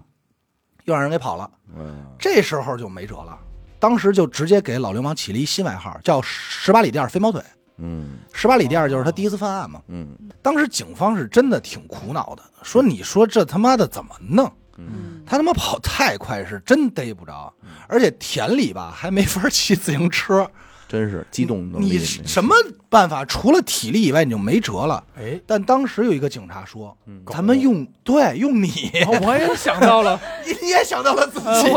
[0.86, 1.47] 又让人给跑了。
[1.78, 3.38] 嗯这时候就没辙了，
[3.80, 7.43] 当时就直接给老流氓起了一新外号，叫“十八里店飞毛腿”。
[7.81, 9.81] 嗯十八里店就是他第一次犯案嘛。
[9.87, 14.51] 嗯当时警方是真的挺苦恼的，说你说这他妈的怎么弄？
[14.77, 17.53] 嗯他他妈跑太快，是真逮不着，
[17.87, 20.49] 而且田里吧还没法骑自行车，
[20.91, 22.54] 真是激动能力你什么
[22.89, 23.23] 办法？
[23.23, 25.01] 除了体力以外，你就没辙了。
[25.17, 28.69] 哎，但当时有一个警察说，嗯咱们用对用你，
[29.08, 31.69] 哦我也想到了， 你你也想到了自呃己，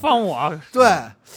[0.00, 0.90] 放我，对。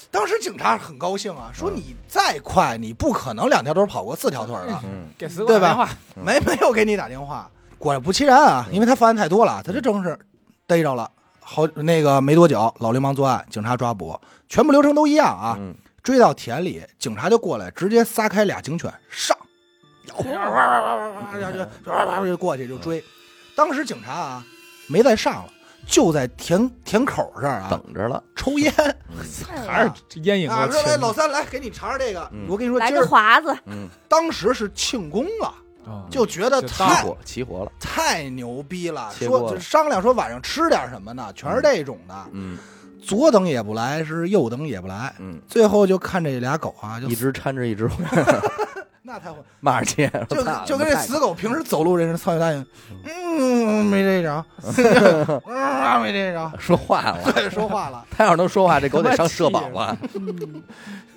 [0.10, 5.90] 当时警察很高兴啊，说你再快，你不可能两条腿跑过四条腿的，嗯给死狗对吧打电话，
[6.24, 7.50] 没没有给你打电话。
[7.78, 10.18] 果不其然啊，因为他犯案太多了，他这正是
[10.66, 11.12] 逮着了。
[11.42, 15.56] 好，那个没多久，老流氓作案，警察抓捕，全部流程都一样啊。
[15.60, 15.76] 嗯
[16.08, 19.38] 追到田里，警察就过来，直接撒开俩警犬上，
[20.20, 23.04] 哇哇哇哇哇哇就哇哇就过去就追。
[23.58, 24.46] 当时警察啊
[24.88, 25.52] 没再上了，
[25.86, 28.74] 就在田田口这儿啊等着了，抽烟
[29.68, 29.92] 还是
[30.22, 32.46] 烟瘾啊，过说来老三来给你尝尝这个嗯。
[32.48, 35.54] 我跟你说，来个华子，嗯，当时是庆功了，
[35.86, 42.58] 啊就觉得太齐活了，太牛逼了说商量说晚上吃点什么呢，全是这种的，嗯
[43.02, 47.90] 左等也不来，是右等也不来，嗯，最后就看这俩狗啊，就一直搀着一只。
[49.04, 52.66] 那太会， 骂着街，就操就跟这死狗平时走路这人操你大爷，
[53.06, 54.46] 嗯，没这着，
[55.46, 58.06] 嗯，没这着， 说话了，对，说话了。
[58.12, 59.98] 他要是能说话，这狗得上社保了，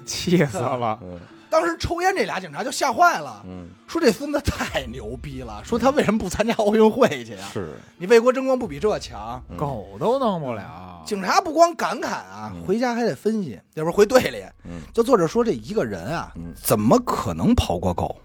[0.07, 1.19] 气死了，嗯
[1.51, 7.49] 当时抽烟这俩警察就吓坏了，嗯，说这孙子太牛逼了，说他为什么不参加奥运会去呀？
[7.53, 9.43] 是，你为国争光不比这强。
[9.49, 9.57] 嗯。
[9.57, 12.63] 狗都弄不了，警察不光感慨啊，嗯。
[12.65, 14.81] 回家还得分析，要不回队里，嗯。
[14.95, 18.17] 就作者说这一个人啊嗯，怎么可能跑过狗？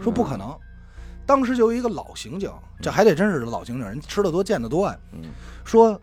[0.00, 0.56] 说不可能。
[1.26, 4.96] 当时就有一个老刑警，这还得真是老刑警，人吃的多见的多呀。
[5.12, 5.30] 嗯。
[5.64, 6.00] 说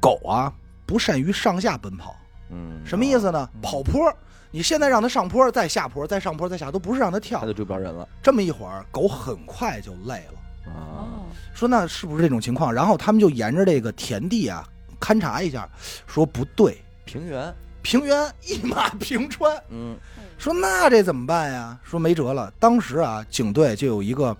[0.00, 0.52] 狗啊
[0.86, 2.14] 不善于上下奔跑，
[2.50, 3.50] 嗯，什么意思呢？
[3.54, 3.60] 嗯。
[3.60, 4.10] 跑坡，
[4.54, 7.46] 你现在让它上坡，再下坡，再上坡，再下，都不是让它跳他。
[7.46, 10.70] 就追不着人了这么一会儿，狗很快就累了。
[10.70, 11.08] 啊，哦，
[11.54, 12.72] 说那是不是这种情况？
[12.72, 14.62] 然后他们就沿着这个田地啊
[15.00, 15.66] 勘察一下，
[16.06, 19.60] 说不对，平原，平原一马平川。
[19.70, 19.96] 嗯
[20.38, 21.78] 说那这怎么办呀？
[21.82, 22.52] 说没辙了。
[22.60, 24.36] 当时啊，警队就有一个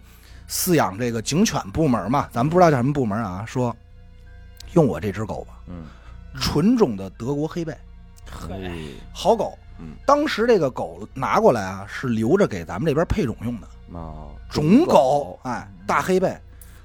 [0.48, 3.74] 饲养这个警犬部门嘛，咱们不知道叫什么部门啊，说
[4.74, 5.84] 用我这只狗吧，嗯，
[6.40, 7.72] 纯种的德国黑背，
[8.30, 9.56] 嘿，好狗。
[9.82, 9.96] 嗯。
[10.06, 13.68] 当时这个狗拿过来啊，是留着给咱们这边配种用的。
[13.92, 16.34] 哦，种狗，哎，大黑背，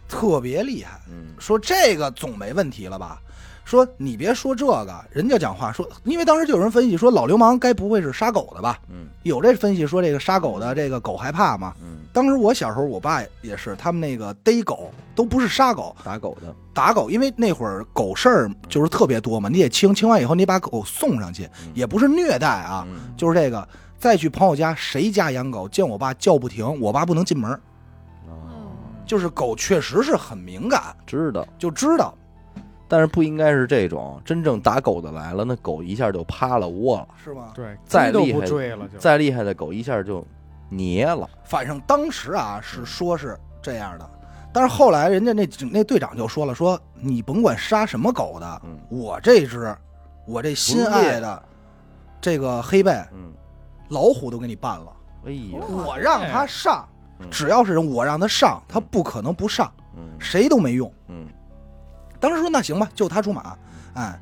[0.09, 0.99] 特别厉害。
[1.07, 1.35] 嗯。
[1.39, 3.21] 说这个总没问题了吧？
[3.67, 8.79] 说你别说这个，人家讲话说，因为当时就有人分析说，老流氓该不会是杀狗的吧？
[8.89, 11.73] 嗯有这分析说这个杀狗的这个狗害怕吗？
[11.81, 23.67] 嗯，当时我小时候，我爸也是，他们那个逮狗都不是杀狗，打狗的，打狗，因为那会儿狗事儿就是特别多嘛，你得清，清完以后你把狗送上去，嗯也不是虐待啊，嗯就是这个。
[23.99, 27.51] 再去朋友家，谁家养狗，见我爸叫不停，我爸不能进门，
[28.29, 28.71] 哦，
[29.07, 32.15] 就是狗确实是很敏感，知道，就知道
[32.87, 37.51] 但是不应该是这种真正打狗的来了，那狗一下就趴了窝了，是吗？
[37.53, 40.25] 对，再厉害追了就，再厉害的狗一下就
[40.69, 44.09] 捏了，反正当时啊是说是这样的，
[44.53, 48.77] 但是后来人家那警那队长就说了，说你甭管杀什么狗的，嗯。
[48.89, 49.75] 我这只，
[50.25, 51.43] 我这心爱的
[52.21, 53.33] 这个黑背嗯，
[53.89, 54.91] 老虎都给你办了，
[55.25, 56.87] 哎呀，我让他上，
[57.19, 57.27] 嗯。
[57.29, 60.03] 只要是人我让他上，他不可能不上，嗯。
[60.19, 60.91] 谁都没用。
[61.09, 61.27] 嗯
[62.19, 63.55] 当时说那行吧，就他出马，
[63.93, 64.19] 哎，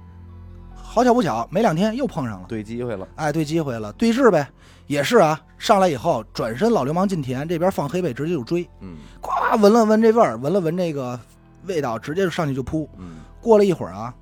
[0.75, 4.47] 好巧不巧，没两天又碰上了，对机会了，哎，对机会了，对峙呗，
[4.87, 8.67] 也是啊，上来以后转身老流氓进田，这边放黑背直接就追。
[8.79, 8.95] 嗯。
[9.21, 9.29] 呱
[9.59, 11.19] 闻了闻这味儿，闻了闻这个
[11.65, 12.89] 味道，直接就上去就扑。
[12.97, 13.17] 嗯。
[13.41, 14.13] 过了一会儿啊，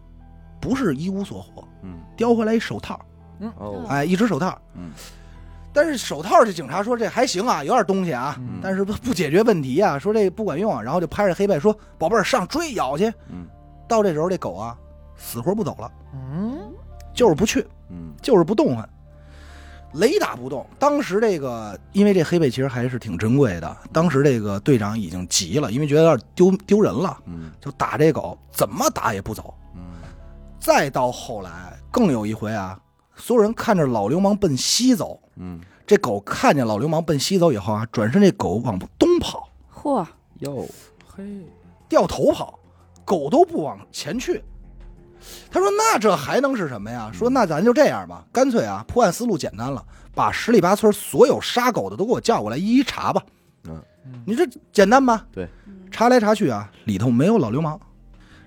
[0.60, 3.00] 不是一无所获，嗯，叼回来一手套，
[3.58, 4.58] 哦，哎，一只手套。
[4.76, 4.92] 嗯。
[5.76, 8.60] 但是手套这警察说这还行啊，有点东西啊，嗯。
[8.62, 13.06] 但是不不解决问题啊，说这不管用啊，然后就拍着黑背说：“宝贝儿，上追咬去。
[13.30, 13.46] 嗯”
[13.94, 14.76] 到这时候这狗啊，
[15.16, 16.74] 死活不走了，嗯，
[17.14, 18.90] 就是不去，嗯就是不动弹，
[19.94, 20.66] 雷打不动。
[20.80, 27.16] 当时这个，因为这黑背其实还是挺珍贵的，当时这个队长已经急了，因为觉得有点丢丢人了。
[27.28, 29.54] 嗯就打这狗，怎么打也不走。
[29.76, 29.82] 嗯
[30.60, 32.80] 再到后来，更有一回啊，
[33.16, 40.04] 所有人看着老流氓奔西走，嗯这狗看见老流氓奔西走以后啊，转身这狗往东跑，嚯，
[40.40, 40.66] 哟，
[41.16, 41.24] 嘿，
[41.88, 42.58] 掉头跑，
[43.06, 44.44] 狗都不往前去。
[45.50, 47.10] 他说：“那这还能是什么呀？
[47.14, 49.84] 说那咱就这样吧，干脆啊，破案思路简单了，
[50.14, 53.24] 把十里八村所有杀狗的都给我叫过来，一一查吧。
[53.70, 53.82] 嗯，
[54.26, 55.26] 你这简单吧？
[55.32, 55.48] 对，
[55.90, 57.80] 查来查去啊，里头没有老流氓。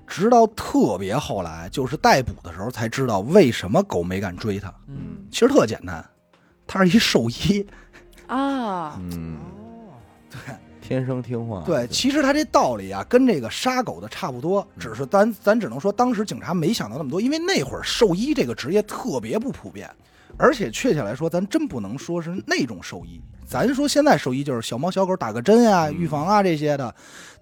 [0.07, 4.73] 直到特别后来，就是逮捕的时候才知道为什么狗没敢追他。
[4.87, 6.05] 嗯，其实特简单，
[6.67, 7.67] 他是一兽医。
[8.27, 9.39] 啊，嗯，
[10.31, 10.39] 对
[10.87, 19.91] 天生听话，对，其实他这道理啊，跟这个杀狗的差不多，只是咱咱只能说，当时警察没想到那么多，因为那会儿兽医这个职业特别不普遍，
[20.37, 26.95] 而且确切来说，咱真不能说是那种兽医，咱说现在兽医就是小猫小狗打个针啊、预防啊这些的。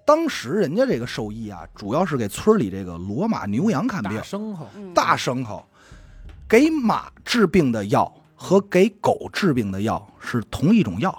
[0.07, 5.63] 当时人家这个兽医啊，主要是给村里这个骡马牛羊看病大，牲口，嗯大牲口，
[6.49, 11.19] 给马治病的药和给狗治病的药是同一种药，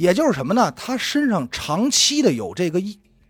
[0.00, 0.72] 也就是什么呢？
[0.72, 2.80] 它身上长期的有这个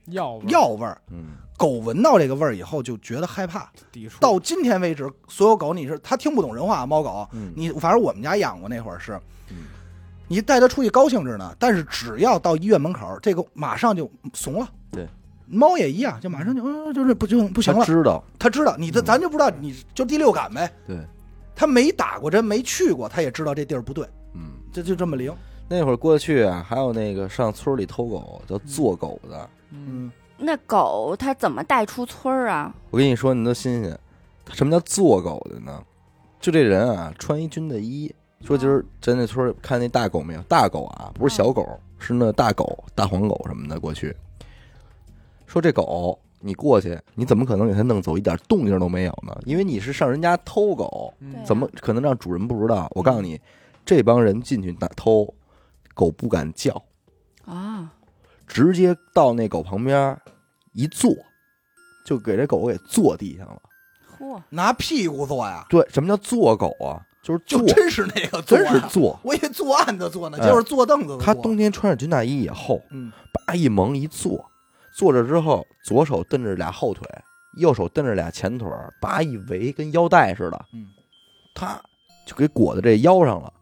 [0.06, 1.32] 药味药味儿，嗯。
[1.58, 3.70] 狗闻到这个味儿以后就觉得害怕。
[4.18, 7.52] 到今天为止，所有狗你是它听不懂人话，猫狗，嗯。
[7.56, 9.66] 你反正我们家养过那会儿是，嗯。
[10.28, 14.68] 你带它出去高兴着呢，但是只要到医院门口，这个马上就怂了。
[14.92, 15.08] 对，
[15.46, 17.80] 猫也一样，就马上就嗯，就是不就不行了。
[17.80, 19.04] 他知道，它知道你的，嗯。
[19.04, 20.72] 咱就不知道，你就第六感呗。
[20.86, 20.96] 对，
[21.56, 25.34] 他没打过针，没去过，他也知道这地儿不对，嗯，这就这么灵。
[25.72, 32.74] 那会儿过去啊，还有那个上村里偷狗叫做狗的，嗯，那狗它怎么带出村儿啊？
[32.90, 33.96] 我跟你说，你都新鲜。
[34.52, 35.80] 什么叫做狗的呢？
[36.40, 40.42] 就这人啊，穿一军的衣，说今儿在那村儿看那大狗没有？
[40.48, 41.64] 大狗啊，不是小狗，
[42.00, 44.12] 是那大狗、大黄狗什么的过去。
[45.46, 49.40] 说这狗，你过去，你怎么可能给它弄走，一点动静都没有呢？
[49.44, 51.14] 因为你是上人家偷狗，
[51.44, 52.90] 怎么可能让主人不知道？
[52.96, 53.40] 我告诉你，
[53.84, 55.32] 这帮人进去打偷，
[56.00, 56.82] 狗不敢叫，
[57.44, 57.92] 啊？
[58.46, 60.18] 直接到那狗旁边
[60.72, 61.14] 一坐，
[62.06, 63.60] 就给这狗给坐地上了。
[64.18, 67.04] 嚯，拿屁股坐呀，对，什么叫坐狗啊？
[67.22, 69.20] 就是坐，就真是那个坐真，是坐。
[69.22, 71.18] 我以为坐案子坐呢，哎就是坐凳子。
[71.20, 73.12] 他冬天穿着军大衣以后，嗯，
[73.46, 74.42] 叭一蒙一坐，
[74.94, 77.06] 坐着之后，左手蹬着俩后腿，
[77.58, 80.64] 右手蹬着俩前腿儿，叭一围，跟腰带似的。
[80.72, 80.86] 嗯，
[81.54, 81.78] 他
[82.24, 83.52] 就给裹在这腰上了。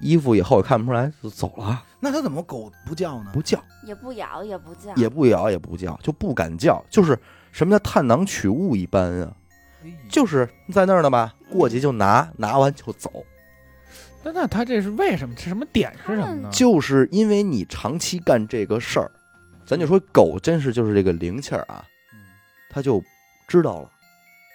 [0.00, 3.30] 衣服以后也看不出来，就走了，那它怎么狗不叫呢？
[3.32, 7.18] 不叫，也不咬也不叫，也不咬，也不叫，就不敢叫，就是
[7.52, 9.36] 什么叫探囊取物一般啊？
[10.08, 13.24] 就是在那儿呢吧，过去就拿，拿完就走。
[14.22, 15.34] 那那他这是为什么？
[15.36, 16.50] 是什么点是什么呢？
[16.52, 19.10] 就是因为你长期干这个事儿，
[19.64, 21.82] 咱就说狗真是就是这个灵气儿啊，
[22.68, 23.02] 它就
[23.48, 23.90] 知道了，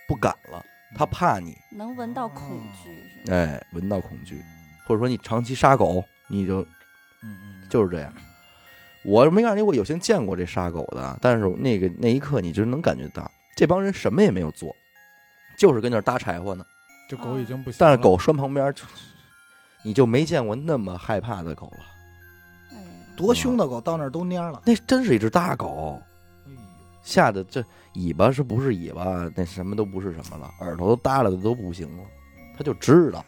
[0.07, 0.63] 不敢了，
[0.95, 2.91] 它怕你，能闻到恐惧
[3.25, 3.35] 是吗？
[3.35, 4.39] 哎，闻到恐惧，
[4.85, 6.61] 或者说你长期杀狗，你就
[7.21, 8.13] 嗯嗯，就是这样。
[9.03, 14.75] 我没告诉你，我有幸见过这杀狗的，但是那个那一刻，你就能感觉到这帮人什么也没有做，
[15.57, 16.65] 就是跟那儿搭柴火呢。
[17.07, 18.83] 这狗已经不行了，但是狗拴旁边，就
[19.83, 21.85] 你就没见过那么害怕的狗了。
[22.71, 22.77] 哎，
[23.15, 24.63] 多凶的狗到那儿都蔫了。
[24.65, 26.01] 那真是一只大狗，
[26.47, 26.57] 哎呦
[27.03, 27.63] 吓得这
[27.93, 32.03] 尾巴是不是尾巴，那什么都不是什么了，耳朵都耷拉的都不行了，
[32.57, 33.23] 它就知道。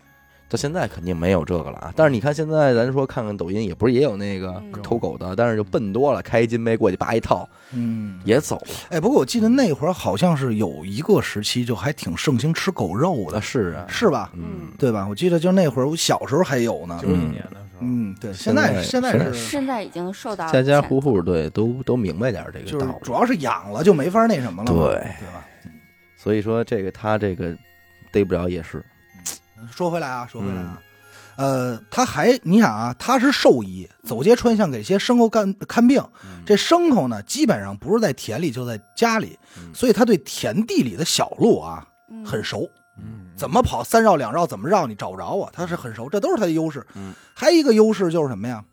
[0.49, 1.93] 到现在肯定没有这个了啊！
[1.95, 8.67] 但是你看现在，咱说看看抖音，也不是也有那个嗯偷狗的，但是就笨多了，开一金杯过去叭一套嗯，也走了。
[8.89, 14.31] 哎，不过我记得那会儿好像是有一个时期，就还挺盛行吃狗肉啊，的，是啊，是吧？
[14.35, 15.05] 嗯，对吧？
[15.09, 17.09] 我记得就那会儿我小时候还有呢九。
[17.09, 22.93] 几年的时候，嗯，对，现在现在现在现在是现在已经受到家家户户对都都明白点这个道理。
[23.03, 25.45] 主要是养了就没法那什么了，对对吧？
[26.15, 27.55] 所以说这个他这个
[28.11, 28.83] 逮不着也是，
[29.71, 30.81] 说回来啊，说回来啊，
[31.35, 36.03] 呃，他还你想啊，他是兽医，走街串巷给些牲口干看病。
[36.45, 42.69] 这牲口呢，基本上不是在田里就在家里，嗯所以他对田地里的小路啊嗯很熟。
[42.99, 46.85] 嗯，怎么跑三绕两绕怎么绕你找不着我，他是很熟，这都是他的优势。
[46.95, 48.63] 嗯，还有一个优势就是什么呀？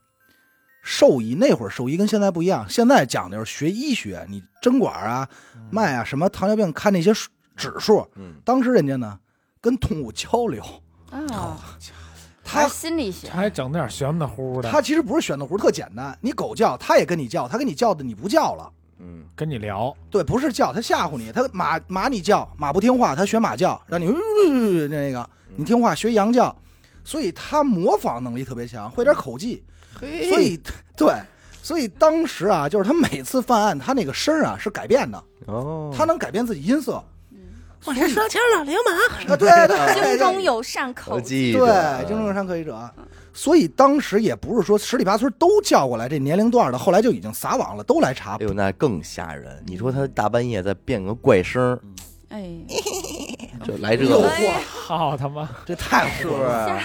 [0.82, 5.28] 兽医那会儿兽医跟现在不一样，现在讲的是学医学，你针管啊、
[5.70, 8.06] 脉啊，什么糖尿病看那些数指数。
[8.16, 9.18] 嗯，当时人家呢
[9.64, 10.62] 跟动物交流，
[11.10, 11.58] 啊，
[12.44, 13.28] 他心理学。
[13.28, 18.70] 他还整点玄的乎的，他其实不是玄的乎特简单，你狗叫，他也跟你叫，他跟你叫的你不叫了。
[18.98, 21.32] 嗯，跟你聊，对，不是叫，他吓唬你。
[21.32, 26.54] 他马马你叫，马不听话，他学马叫，让你、呃、那个你听话学羊叫，
[27.02, 29.64] 所以他模仿能力特别强，会点口技。
[29.98, 30.28] 嘿。
[30.28, 30.60] 所以
[30.94, 31.14] 对，
[31.62, 37.02] 所以当时啊，就是他每次犯案，他那个声啊是改变的，哦，他能改变自己音色。
[37.84, 38.94] 我是双枪老流氓。
[39.28, 42.78] 啊，对对京中 有善口我技，对，京中有善可技者。
[43.32, 48.38] 所以当时也不是说十里八村都叫过来这年龄段的，后来就已经撒网了，都来查哎。
[48.40, 49.62] 呦，那更吓人！
[49.66, 51.78] 你说他大半夜再变个怪声，
[52.28, 52.54] 哎，
[53.64, 56.08] 就来这诱个，惑，好他妈，这太。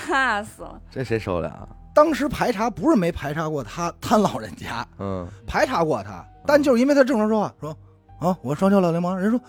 [0.08, 0.82] 吓死了！
[0.92, 1.68] 这谁受得了啊？
[1.94, 7.78] 当时排查不是没排查过他贪老人家，嗯，排查过他，但就是因为他正常说话，说
[8.20, 9.40] 啊我双枪老流氓，人说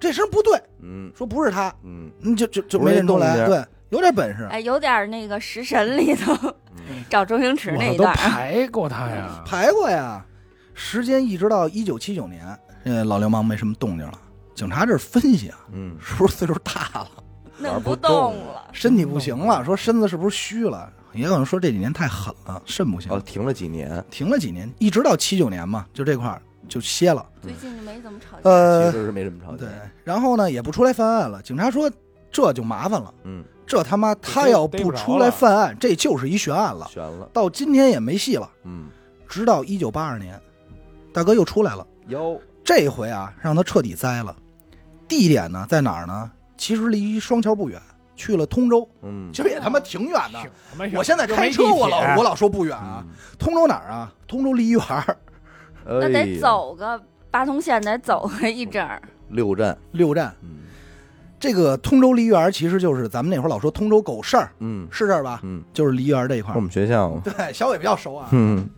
[0.00, 4.44] 这声不对，嗯说不是他，嗯嗯就就就没认出来，对，有点本事。
[4.50, 6.32] 哎，有点那个食神里头
[6.88, 10.24] 嗯 找周星驰那一段儿，排过他呀， 排过呀，
[10.74, 12.44] 时间一直到一九七九年，
[12.84, 14.18] 呃，老流氓没什么动静了。
[14.54, 17.08] 警察这儿分析啊，嗯，是不是岁数大了，
[17.58, 18.68] 弄不动动了。
[18.72, 20.90] 身体不行了，说身子是不是虚了？
[21.12, 26.40] 也可能说这几年太狠了，肾不行，哦，停了几年，停了几年，一直到七九年嘛，就这块儿
[26.70, 27.26] 就歇了。
[27.42, 28.42] 最近就没怎么吵架。
[28.42, 29.68] 其呃，实是没什么吵架对，，
[30.04, 31.42] 然后呢也不出来犯案了。
[31.42, 31.90] 警察说
[32.30, 36.88] 这就麻烦了，嗯，这他妈他要不出来犯案，这就是一悬案了。
[36.90, 38.48] 悬了，到今天也没戏了。
[38.62, 38.88] 嗯，
[39.28, 40.40] 直到一九八二年，
[41.12, 41.86] 大哥又出来了。
[42.06, 44.34] 哟，这回啊，让他彻底栽了。
[45.08, 46.30] 地点呢在哪儿呢？
[46.56, 47.80] 其实离双桥不远，
[48.14, 50.40] 去了通州，嗯，其实也他妈挺远的。
[50.40, 53.04] 挺他妈远我现在开车，我老我老说不远啊。
[53.38, 54.12] 通州哪儿啊？
[54.28, 55.16] 通州梨园儿
[55.86, 57.00] 那得走个
[57.30, 59.00] 八通线，得走个一阵儿。
[59.28, 60.34] 六站，六站。
[60.42, 60.56] 嗯
[61.38, 65.40] 这个通州梨园其实就是咱们那会儿老说通州狗市儿，嗯是这儿吧？
[65.42, 66.56] 嗯，就是梨园这一块儿。
[66.56, 68.28] 我们学校嘛， 对，小伟比较熟啊。
[68.32, 68.68] 嗯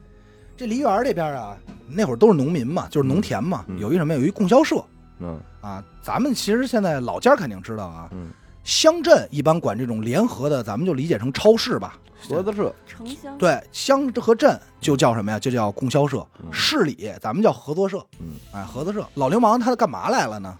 [0.57, 1.57] 这梨园这边啊，
[1.88, 4.14] 那会儿都是农民嘛，就是农田嘛，嗯有一什么？
[4.14, 4.76] 有一供销社
[5.18, 5.82] 嗯啊。
[6.03, 8.28] 咱们其实现在老家儿肯定知道啊，嗯，
[8.64, 11.98] 乡镇一般管这种联合的，咱们就理解成超市吧。
[12.28, 15.38] 合作社，城乡对，乡和镇就叫什么呀？
[15.40, 16.24] 就叫供销社。
[16.40, 18.04] 嗯市里咱们叫合作社。
[18.20, 19.04] 嗯，哎，合作社。
[19.14, 20.56] 老流氓他干嘛来了呢？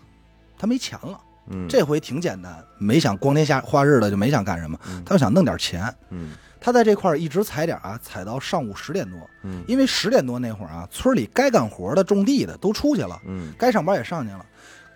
[0.59, 1.21] 他没钱了。
[1.51, 5.83] 嗯，这回挺简单，没想光天下化日的就没想干什么，嗯他就想弄点钱。
[6.11, 14.45] 嗯他在这块儿一直踩点啊，踩到上午十点多，嗯因为十点多那会儿啊，村里该干活的、种地的都出去了，嗯该上班也上去了。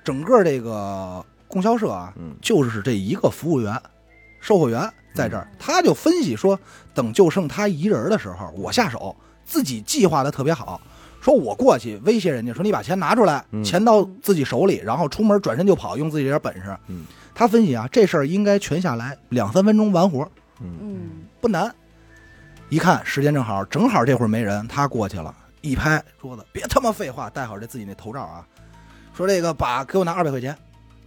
[0.02, 1.24] 整个这个
[1.56, 2.36] 供销社啊，嗯。
[2.42, 3.80] 就是这一个服务员、
[4.40, 6.58] 售货员在这儿，他就分析说，
[6.92, 10.78] 等就剩他一人的时候，我下手，自己计划的特别好，
[11.22, 13.64] 说我过去威胁人家，说你把钱拿出来，嗯。
[13.64, 16.76] 钱到自己手里，然后出门转身就跑，用自己这点本事。
[16.88, 17.06] 嗯。
[17.34, 20.30] 他分析啊，这事儿应该全下来两三分钟完活，
[20.60, 20.76] 嗯。
[20.80, 21.00] 嗯，
[21.40, 21.74] 不难。
[22.68, 28.44] 一看时间正好，正好这会儿没人，他过去了，一拍桌子，别他妈废话，戴好这自己那头罩啊，
[29.14, 30.56] 说这个把给我拿二百块钱，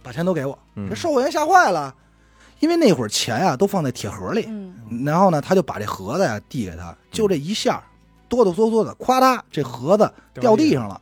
[0.02, 0.58] 把钱都给我。
[0.74, 0.88] 嗯。
[0.88, 1.94] 这售货员吓坏了，
[2.58, 7.82] 因为那会儿钱啊都放在铁盒里，嗯，然后呢他就把这盒子呀递给他，就这一下，
[8.28, 10.88] 哆哆嗦嗦的，咵嗒，这盒子掉地上。
[10.88, 11.00] 了。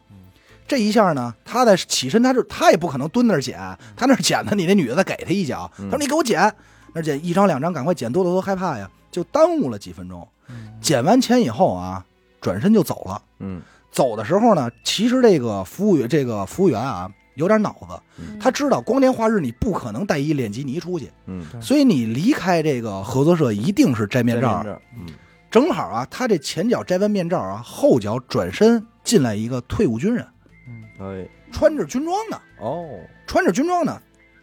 [0.67, 3.59] 这一下呢，他在起身，他是他也不可能蹲那儿捡，
[3.97, 6.55] 他那儿捡的，你那女的再给他一脚，他嗯说你给我捡，
[6.93, 10.29] 那捡一张两张，赶快捡，哆哆嗦害怕呀，就耽误了几分钟。
[10.49, 10.79] 嗯。
[10.81, 12.05] 捡完钱以后啊，
[12.41, 13.23] 转身就走了。
[13.39, 13.63] 嗯。
[13.91, 18.39] 走的时候呢，其实这个服务员这个服务员啊有点脑子，嗯。
[18.39, 24.63] 他知道光天化日你不可能带一脸基尼出去，嗯，所以你离开这个合作社一定是摘面罩。
[24.95, 25.07] 嗯。
[25.51, 30.27] 正好啊，他这前脚摘完面罩啊，后脚转身进来一个退伍军人，
[30.69, 30.85] 嗯
[31.23, 31.29] 哎。
[31.51, 32.87] 穿着军装呢，哦，
[33.27, 33.99] 穿着军装呢，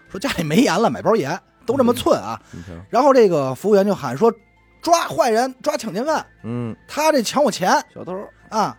[0.10, 2.42] 说家里没盐了，买包盐，都这么寸啊。
[2.90, 4.34] 然后这个服务员就喊说
[4.82, 7.70] ：“抓坏人，抓抢劫犯，嗯，他这抢我钱。
[7.94, 8.18] 小偷，
[8.50, 8.76] 啊！”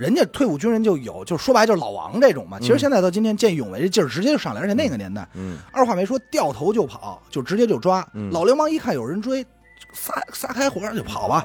[0.00, 2.58] 人家退伍军人就有，就说白就是老王这种嘛。
[2.58, 8.02] 其实嗯现在到今天见义勇为这劲儿直接就上来，而且那个年代嗯二话没说，掉头就跑，就直接就抓。
[8.14, 9.44] 嗯老流氓一看有人追，
[9.92, 11.44] 撒撒开火就跑吧，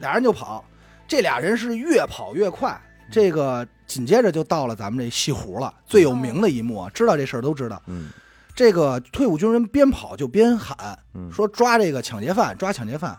[0.00, 0.62] 俩人就跑。
[1.06, 2.78] 这俩人是越跑越快，
[3.10, 7.80] 这个紧接着就到了咱们这西湖了，最有名的一幕啊，知道这事儿都知道。
[7.86, 8.10] 嗯
[8.54, 10.76] 这个退伍军人边跑就边喊
[11.14, 13.18] 嗯，说抓这个抢劫犯，抓抢劫犯。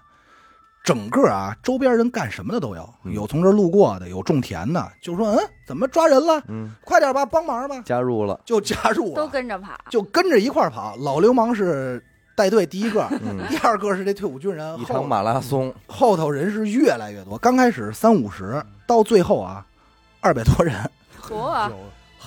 [0.84, 3.14] 整个啊，周边人干什么的都有，嗯。
[3.14, 6.42] 有从这儿路过的，有种田的，就说嗯，怎么抓人了？
[6.48, 9.70] 嗯，快点吧，帮忙吧，加入了，就加入都了，跟着跑。
[9.90, 10.96] 就跟着一块儿跑。
[10.98, 12.04] 老流氓是
[12.36, 19.66] 带队第一个，嗯，第二个是这退伍军人，后一场马拉松，后头人是越来越多，刚开始三五十，到最后啊，
[20.22, 20.90] 二百多人，
[21.22, 21.76] 嚯，有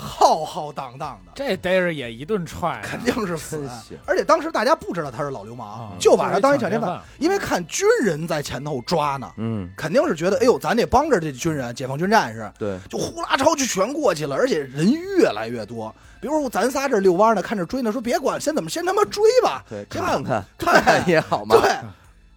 [0.03, 2.71] 浩浩荡荡的，这逮着也一顿踹。
[2.71, 3.69] 啊，肯定是死
[4.05, 15.95] 而且当时大家不知道他是老流氓啊，就把他当一抢劫犯，因为看军人在前头抓呢，嗯，肯定是觉得，哎呦，咱得帮着这军人，解放军战士，对，就呼啦超就全过去了，而且人越来越多。
[16.21, 21.71] 比如说咱仨这遛弯呢，看着追呢，说别管，先怎么先他妈追吧，对，看看看看 也好嘛，对。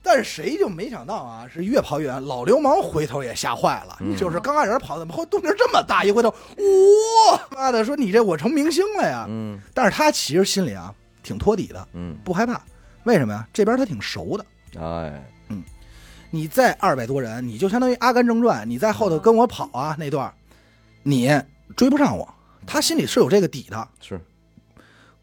[0.06, 6.04] 但是谁就没想到啊，是越跑越远，老流氓回头也吓坏了，嗯就是刚开始跑，怎么会动静这么大？
[6.04, 9.26] 一回头，哇，妈的，说你这我成明星了呀！
[9.28, 10.94] 嗯但是他其实心里啊
[11.24, 12.62] 挺托底的，嗯，不害怕。
[13.06, 13.48] 为什么呀？
[13.52, 14.46] 这边他挺熟的。
[14.80, 15.64] 哎，嗯
[16.30, 20.32] 你再二百多人，你就相当于《阿甘正传》，你在后头跟我跑啊那段，
[21.02, 21.32] 你
[21.76, 22.28] 追不上我。
[22.68, 23.88] 他心里是有这个底的。
[24.02, 24.20] 是，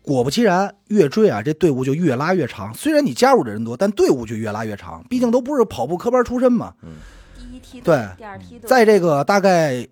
[0.03, 2.75] 果不其然，越追啊，这队伍就越拉越长。
[2.75, 5.05] 虽然你加入的人多，但队伍就越拉越长。
[5.09, 6.75] 毕竟都不是跑步科班出身嘛。
[7.39, 9.87] 第一梯队对第二梯队，在这个大概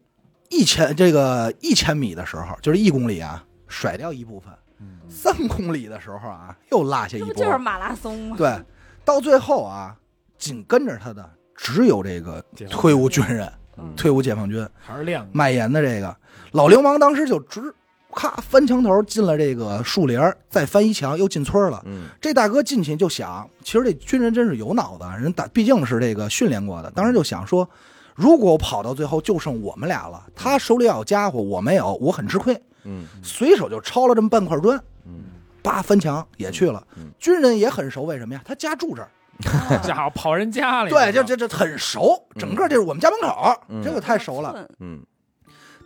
[0.49, 7.29] 一千这个一千米的时候，就是一公里啊，甩掉一部分；嗯三公里的时候啊，又落下一波。
[7.29, 8.37] 这不就是马拉松吗？
[8.37, 8.61] 对，
[9.05, 9.97] 到最后啊，
[10.37, 16.15] 紧跟着他的只有这个退伍军人、嗯退伍解放军还是亮卖盐的这个
[16.53, 17.75] 老流氓，当时就直
[18.15, 21.83] 咔翻墙头进了这个树林儿再翻一墙又进村了。
[21.87, 27.69] 嗯这大哥进去就想，其实这军人真是有脑子，人打毕竟是这个训练过的，当时就想说，
[28.15, 35.25] 如果我跑到最后就剩我们俩了，他手里要有家伙，我没有，我很吃亏，嗯随手就抄了这么半块砖，嗯
[35.63, 37.11] 叭翻墙也去了嗯。
[37.19, 38.41] 军人也很熟，为什么呀？
[38.45, 39.09] 他家住这儿。
[39.83, 44.69] 家伙跑人家里，对，就这这很熟，整个这是我们家门口，嗯这个太熟了。
[44.81, 45.01] 嗯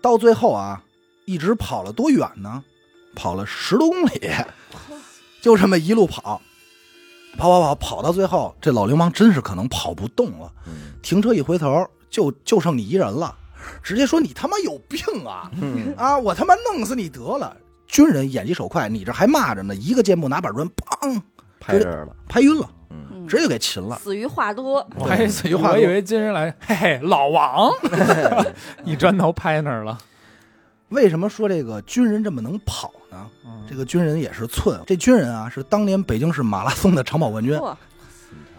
[0.03, 0.83] 到最后啊，
[1.25, 2.63] 一直跑了多远呢？
[3.15, 4.31] 跑了十多公里，
[5.41, 6.43] 就这么一路跑，
[7.39, 10.53] 跑跑跑跑到最后，这老流氓真是可能跑不动了。
[10.67, 13.37] 嗯停车一回头，就就剩你一人了，
[13.83, 15.51] 直接说你他妈有病啊！
[15.61, 17.57] 嗯啊，我他妈弄死你得了！
[17.87, 21.21] 军人眼疾手快，你这还骂着呢，一个箭步拿板砖，砰，
[21.61, 22.69] 拍这儿了，拍晕了，
[23.29, 23.97] 直接就给擒了。
[24.03, 27.71] 死于话多，我还这句话多我以为军人来，嘿嘿，老王，
[28.85, 29.99] 一砖头拍那儿了。
[30.95, 33.29] 为什么说这个军人这么能跑呢？
[33.45, 33.63] 嗯。
[33.69, 37.59] 这个军人也是寸，这军人啊是当年北京市马拉松的长跑冠军。
[37.59, 37.77] 嚯。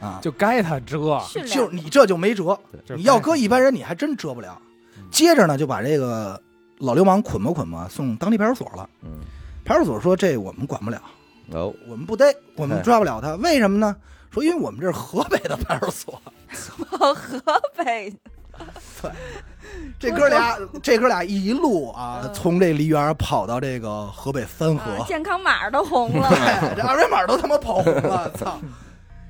[0.01, 1.57] 啊，就该他这，训练。
[1.57, 2.59] 就是你这就没辙，
[2.95, 4.61] 你要搁一般人你还真遮不了。
[5.09, 6.39] 接着呢就把这个
[6.79, 8.89] 老流氓捆吧捆吧送当地派出所了。
[9.03, 9.21] 嗯。
[9.63, 11.01] 派出所说这我们管不了，
[11.51, 11.73] 哦。
[11.87, 13.95] 我们不逮，我们 抓不了他，为什么呢？
[14.31, 16.21] 说因为我们这是河北的派出所，
[16.51, 18.13] 河北
[19.99, 28.59] 这哥俩这哥俩一路啊从这梨园跑到这个河北三河，啊健康码都红了， 对，这二维码都他妈跑红了，操！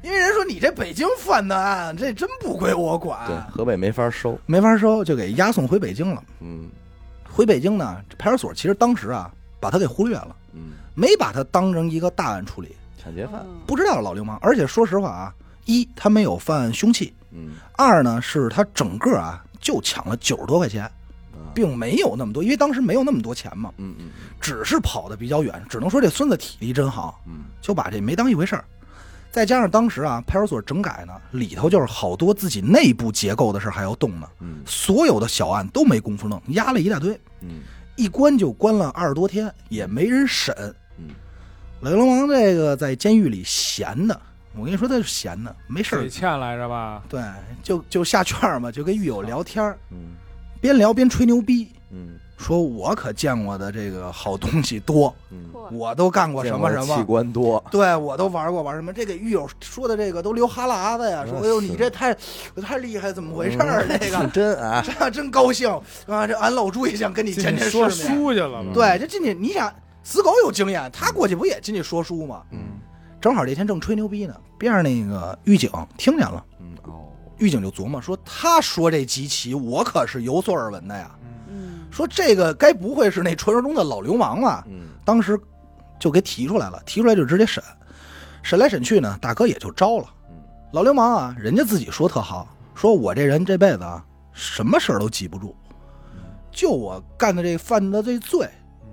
[0.01, 6.23] 因为人说你这北京犯的案，这真不归我管对，管，河北没法收，没法收，就给押送回北京了。
[6.41, 6.69] 嗯
[7.31, 14.37] 回北京呢，这派出所其实当时啊，把他给忽略了，嗯，没把他当成一个大案处理，抢劫犯，嗯不知道老流氓。
[14.41, 15.33] 而且说实话啊，
[15.65, 20.91] 一他没有犯凶器，嗯二呢是他整个啊就抢了九十多块钱，啊。
[21.55, 24.09] 并没有那么多，因为当时没有那么多钱嘛，嗯嗯
[24.39, 27.19] 只是跑的比较远，只能说这孙子体力真好。
[27.25, 27.45] 嗯。
[27.61, 28.63] 就把这没当一回事儿。
[29.31, 34.61] 再加上当时啊，派出所整改呢，里头就是好多自己内部结构的事儿还要动呢，嗯。
[34.67, 37.61] 所有的小案都没工夫弄，压了一大堆，嗯。
[37.95, 40.53] 一关就关了二十多天，也没人审。
[40.99, 41.09] 嗯。
[41.81, 44.21] 雷龙王这个在监狱里闲的，
[44.57, 47.03] 我跟你说他是闲的，没事儿，水欠来着吧？
[47.09, 47.21] 对，
[47.63, 50.15] 就就下圈儿嘛，就跟狱友聊天儿，嗯
[50.61, 57.03] 边聊边吹牛逼，嗯说我可见过的这个好东西多，嗯，我都干过什么什么器。
[57.03, 58.91] 官多，对，我都玩过玩什么？
[58.91, 62.13] 这给狱友说的这个都流哈喇子呀，说嗯哎呦，你这太
[62.61, 63.85] 太厉害，怎么回事儿？
[63.99, 65.69] 这个 真啊， 这真高兴
[66.07, 66.27] 啊！
[66.27, 67.89] 这俺老朱也想跟你见见世说。
[67.89, 68.63] 书去了吧？
[68.65, 72.41] 嗯对，这进去你想，死狗有经验，他过去不也进去说书吗？
[72.51, 72.59] 嗯
[73.25, 75.67] 正好这天正吹牛逼呢，边上那个狱警
[75.97, 81.09] 听见了，嗯哦，狱警就琢磨说：“他说这集齐，我可是有所耳闻的呀。
[81.49, 85.35] 嗯说这个该不会是那传说中的老流氓吧？”嗯当时
[85.97, 87.63] 就给提出来了，提出来就直接审，
[88.43, 90.05] 审来审去呢，大哥也就招了。
[90.29, 90.35] 嗯
[90.71, 95.55] 老流氓啊，人家自己说特好，说我这人这辈子啊，什么事儿都记不住，
[96.51, 98.47] 就我干的这犯的这罪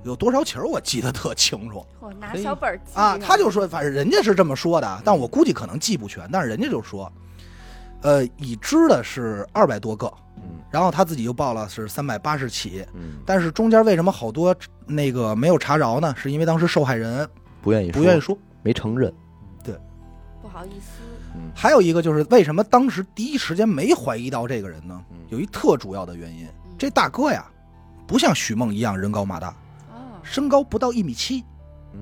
[0.05, 3.17] 有多少起儿，我记得特清楚 我，拿小本儿记啊。
[3.19, 7.11] 他就说，反正人家是这么说的，但我估计可能记不全，但是人家就说，
[8.03, 16.15] 呃，已知的是二百多个，嗯然后他自己就报了是三百八十起，嗯，但是中间为什么好多那个没有查着呢？
[16.17, 17.29] 是因为当时受害人
[17.61, 18.37] 不愿意不愿意说。
[18.63, 19.13] 没承认，
[19.63, 19.75] 对
[20.41, 21.03] 不好意思，
[21.35, 25.19] 嗯还有一个就是为什么当时第一时间没怀疑到这个人呢嗯？
[25.29, 26.49] 有一特主要的原因，
[26.79, 27.45] 这大哥呀，
[28.07, 29.55] 不像许梦一样人高马大，哦，
[30.23, 31.45] 身高不到一米七，
[31.93, 32.01] 嗯，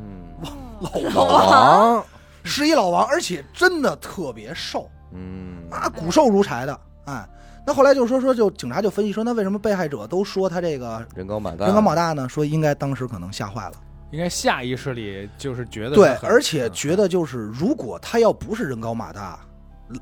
[0.81, 2.05] 老老王，
[2.45, 4.89] 是一老王，而且真的特别瘦。
[5.13, 5.57] 嗯。
[5.71, 6.81] 啊，骨瘦如柴的。
[7.07, 7.29] 哎，
[7.67, 12.29] 那后来就说说，就警察就分析说，那为什么被害者都说他这个人高马大，人高马大呢？
[12.29, 13.73] 说应该当时可能吓坏了，
[14.11, 19.39] 应该下意识里就是觉得对，而且觉得就是如果他要不是人高马大，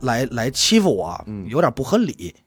[0.00, 1.46] 来来欺负我，嗯。
[1.48, 2.34] 有点不合理。
[2.36, 2.42] 嗯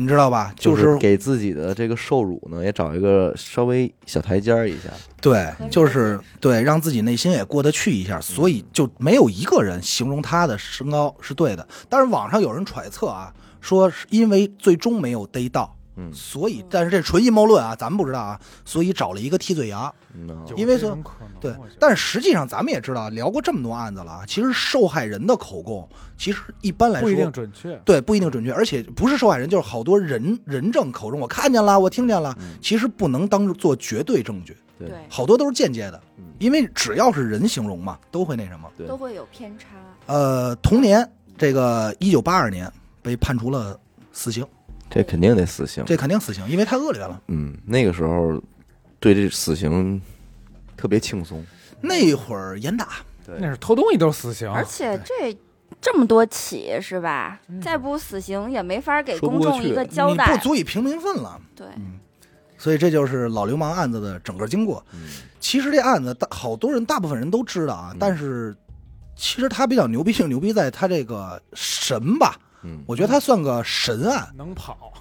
[0.00, 0.50] 你知道吧？
[0.56, 4.88] 就就是给自己的这个受辱呢，也找一个稍微小台阶儿一下。
[5.20, 11.68] 对就是对，让自己内心也过得去一下，所以就没有一个人形容他的身高是对的。
[11.90, 13.30] 但是网上有人揣测啊，
[13.60, 19.92] 说是因为最终没有逮到，嗯所以，但是这纯阴谋论啊，咱们不知道啊，所以找了一个替罪羊。
[20.56, 20.98] 因为说
[21.40, 27.80] 对但是实际上咱们也知道，聊过这么多案子了啊，其实受害人的口供，其实一般来说不一定说，准确。
[27.84, 38.68] 对不一定准确，而且不是受害人，就是好多人人证口中，我看见了，我听见了，嗯其实不能当做绝对证据，对对，好多都是间接的嗯，因为只要是人形容嘛，都会那什么。
[38.88, 39.66] 都会有偏差。
[40.06, 42.70] 呃，同年这个一九八二年
[43.00, 43.78] 被判处了
[44.12, 44.44] 死刑，
[44.90, 45.84] 这肯定得死刑。
[45.86, 47.22] 这肯定死刑，因为太恶劣了。
[47.28, 48.42] 嗯，那个时候
[48.98, 50.02] 对这死刑
[50.76, 51.42] 特别轻松。
[51.80, 52.88] 那会儿严打，
[53.38, 55.34] 那是偷东西都是死刑，而且这
[55.80, 57.40] 这么多起是吧？
[57.62, 60.38] 再不死刑也没法给公众一个交代不代。
[60.38, 61.40] 足以平民愤了。
[61.54, 61.66] 对，
[62.58, 64.84] 所以这就是老流氓案子的整个经过。
[64.92, 65.08] 嗯
[65.40, 68.54] 其实这案子大好多人，大部分人都知道啊嗯，但是
[69.16, 74.92] 其实他比较牛逼，性牛逼在他这个神吧，嗯，我觉得他算个神案，能跑。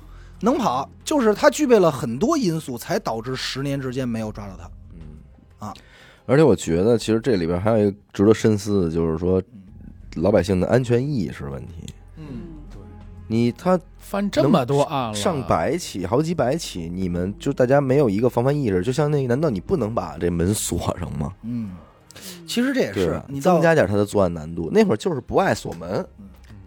[0.41, 4.72] 能跑，就是他具备了很多因素，才导致十年之间没有抓到他。
[4.93, 5.01] 嗯
[5.60, 5.74] 啊，
[6.26, 9.43] 而且我觉得，其实这里边还有一个值得深思的，就是说
[10.16, 11.93] 老百姓的安全意识问题。
[12.16, 12.26] 嗯，
[12.72, 12.80] 对，
[13.28, 21.34] 你他翻这么多案了，上百起，好几百起，你们就大家没有一个防范意识，就像那，难道你不能把这门锁上吗？
[21.43, 21.72] 嗯，
[22.47, 24.70] 其实这也是，你增加点他的作案难度。
[24.72, 26.07] 那会儿就是不爱锁门，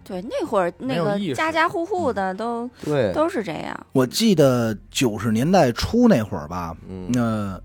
[0.03, 3.87] 对，那会儿那个家家户户的都对，都是这样。
[3.91, 7.59] 我记得九十年代初那会儿吧，嗯那、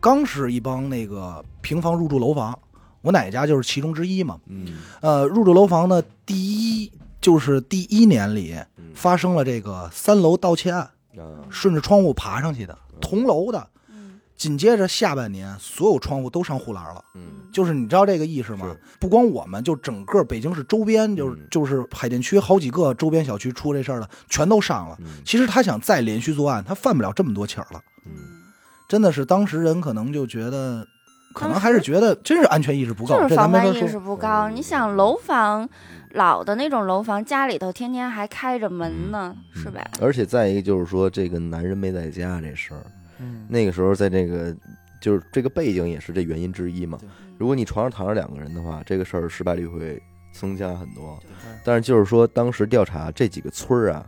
[0.00, 2.58] 刚是一帮那个平房入住楼房，
[3.02, 4.38] 我奶奶家就是其中之一嘛。
[4.46, 13.68] 嗯呃，入住楼房呢第一就是第一年里嗯发生了这个三楼盗窃案，嗯，顺着窗户爬上去的，同楼的。
[14.38, 17.04] 嗯，紧接着下半年，所有窗户都上护栏了。
[17.14, 17.22] 嗯
[17.52, 18.74] 就是你知道这个意识吗？
[19.00, 24.96] 不光我们，就整个北京市周边，就是嗯就是海淀区好几个周边小区出这事儿了，全都上了。
[25.00, 27.80] 嗯其实他想再连续作案，他犯不了这么多起儿了。
[28.06, 28.12] 嗯，
[28.88, 30.86] 真的是当时人可能就觉得，
[31.34, 33.98] 可能还是觉得真是安全意识不够，就是这防范意识。
[33.98, 34.48] 不高。
[34.48, 35.68] 你想楼房，
[36.12, 39.84] 老的那种楼房，家里头天天还开着门呢，嗯是吧？
[40.00, 42.84] 而且再一个就是说，这个男人没在家这事儿，
[43.18, 44.56] 嗯，那个时候在这个
[45.00, 46.98] 就是这个背景也是这原因之一嘛。
[47.38, 50.00] 如果你床上躺着两个人的话，这个事儿失败率会
[50.32, 51.18] 增加很多。
[51.64, 54.06] 但是就是说，当时调查这几个村儿啊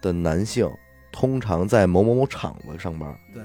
[0.00, 0.70] 的男性，
[1.10, 3.42] 通常在某某某厂子上班，对，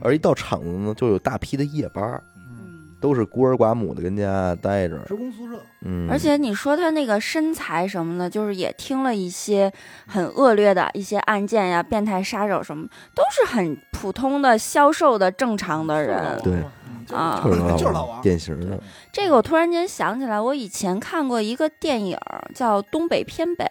[0.00, 2.22] 而一到厂子呢，就有大批的夜班
[3.06, 9.72] 都是孤儿寡母的跟家待着，职工宿舍，嗯，而且你说他那个身材什么的，就是也听了一些
[10.08, 16.36] 很恶劣的一些案件呀，变态杀手什么，都是很普通的消瘦的正常的人。
[16.42, 16.64] 对。
[17.14, 18.76] 啊就是老就是老王典型的，
[19.12, 22.18] 这个我突然间想起来，我以前看过一个电影
[22.52, 23.64] 叫《东北偏北》，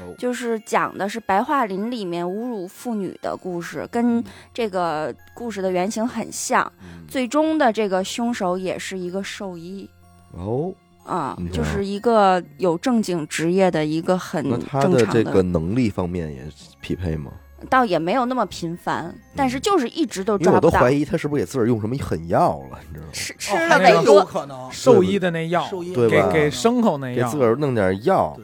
[0.00, 4.22] 哦就是讲的是白桦林里面侮辱妇女的故事，跟
[4.52, 6.70] 这个故事的原型很像。
[6.82, 9.90] 嗯最终的这个凶手也是一个兽医
[10.30, 10.72] 哦，
[11.04, 16.46] 啊就是一个有正经职业的一个很那他正常的这个能力方面也
[16.80, 17.32] 匹配吗？
[17.68, 20.90] 倒也没有那么频繁，但是就是一直都抓不到我都怀。
[20.90, 23.12] 疑他是不是给自个儿用什么狠药了，你知道吗？
[23.12, 28.34] 吃吃哦了还真有可能，兽医的那药，兽医对吧给给牲口那药，给自个儿弄点药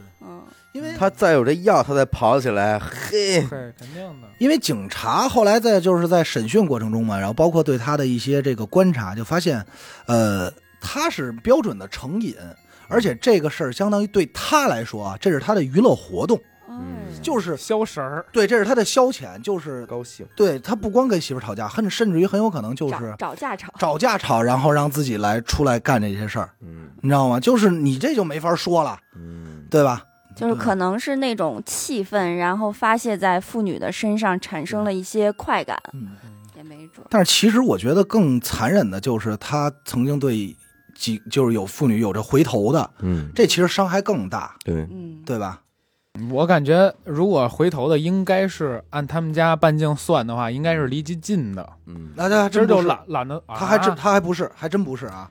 [0.73, 4.27] 因为他再有这药，他再跑起来，嘿，对，肯定的。
[4.37, 9.65] 因为警察后来在就是在审讯过程中嘛，然后包括对他的一些这个观察，就发现，
[10.05, 12.35] 呃，他是标准的成瘾，
[12.87, 16.39] 而且这个事儿相当于对他来说啊，这是他的娱乐活动，
[16.69, 16.77] 嗯
[17.09, 23.73] 哎就是消食儿，对，这是他的消遣，就是高兴，对他不光跟媳妇吵架，很甚至于很有可能就找是找架吵。
[23.79, 27.39] 找架吵，然后让自己来出来干这些事儿，嗯你知道吗？
[27.39, 30.03] 就是你这就没法说了，嗯，对吧？
[30.37, 36.11] 就是可能是那种气愤，然后发泄在妇女的身上，产生了一些快感，嗯。
[36.55, 37.05] 也没准。
[37.07, 40.55] 但是其实我觉得更残忍的就是他曾经对
[40.95, 45.61] 几就是有妇女有着回头的，嗯，这其实伤害更大，对，嗯，对吧？
[46.31, 51.73] 我感觉如果回头的，应该是按他们家半径算的话，应该是离近近的。
[51.85, 55.29] 嗯，那他真不是，懒懒得，他还真啊他还不是，还真不是啊。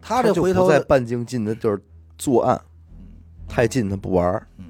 [0.00, 1.78] 他这回头在半径近的就是
[2.16, 2.58] 作案，
[3.48, 4.64] 太近他不玩儿，嗯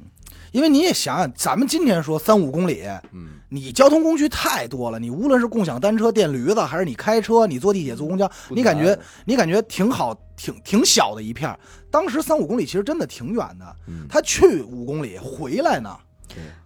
[0.51, 3.29] 因为你也想想，咱们今天说三五公里，嗯。
[3.51, 11.59] 你交通工具太多了，你无论是共享单车、电驴子，还是你开车，你坐地铁、坐公交，你感觉你感觉挺好，挺挺小的一片儿。
[11.91, 15.97] 当时三五公里其实真的挺远的，嗯，他去五公里，回来呢，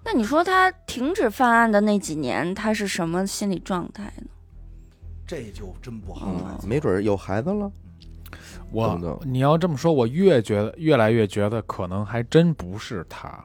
[0.04, 4.26] 那你说他停止犯案的那几年，他是什么心理状态呢？
[5.24, 6.60] 这就真不好嗯了。
[6.66, 7.72] 没准儿有孩子了，我
[8.72, 13.38] 等等你要这么说，我越觉得越来越觉得可能还真不是他。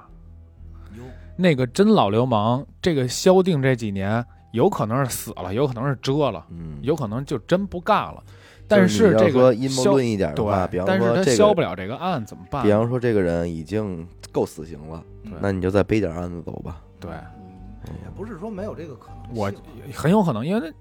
[1.36, 8.23] 那个真老流氓，这个萧定这几年有可能是死了，有可能是折了，嗯，有可能就真不干了。
[8.67, 12.71] 但是这个说阴谋消论一点的话，比对，方但是他说这消不，了这个案怎么办比？
[12.71, 15.03] 方说这个人已经够死刑了，
[15.39, 16.82] 那你就再背点案子走吧。
[16.99, 19.36] 对，也不是说没有这个可能性。
[19.36, 19.51] 我
[19.93, 20.73] 很有可能，因为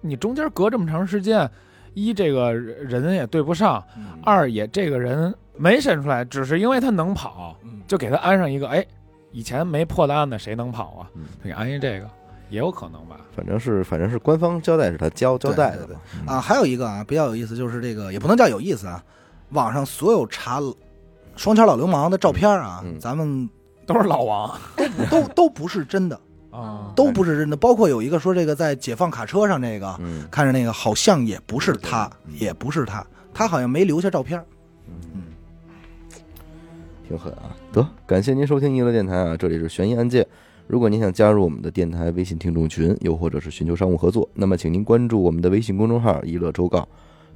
[0.00, 1.48] 你中间隔这么长时间，
[1.94, 8.84] 一这个人也对不上，嗯二也这个人没审出来，只是因为他能跑，嗯就给他安上一个，哎，
[9.32, 11.10] 以前没破的案子谁能跑啊？
[11.42, 12.08] 给安一这个，
[12.48, 13.16] 也有可能吧。
[13.34, 15.88] 反正是反正是官方交代是他交交代的。
[16.26, 19.02] 啊，还有一个啊比较有意思，就是这个也不能叫有意思啊，
[19.50, 20.60] 网上所有查
[21.36, 23.48] 双桥老流氓的照片啊，嗯咱们
[23.86, 24.58] 都是老王
[25.10, 26.20] 都都不是真的，
[26.60, 27.56] 啊，都不是真的。
[27.56, 34.42] 包括有一个说这个在解放卡车上这个，嗯看着那个好像也不是他，嗯也不是他，他好像没留下照片。
[35.14, 35.22] 嗯，
[37.06, 37.56] 挺狠啊！
[37.72, 40.26] 得，感谢您收听娱乐电台啊，这里是悬疑案件。
[40.66, 46.86] 如果您想加入我们的电台微信听众群，又或者是寻求商务合作，那么请您关注我们的微信公众号“娱乐周告”。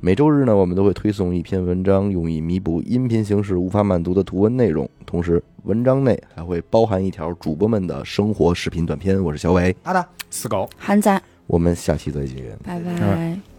[0.05, 4.87] 每周日呢，我们都会推送一篇文章，用以弥补音频形式无法满足的图文内容。
[5.07, 9.19] 同时，文章内还会包含一条主播们的生活视频短片。
[9.25, 10.07] 我是小伟，阿达。
[10.29, 10.69] 死狗。
[10.77, 12.37] 韩仔，我们下期再见。
[12.63, 13.54] 拜拜拜。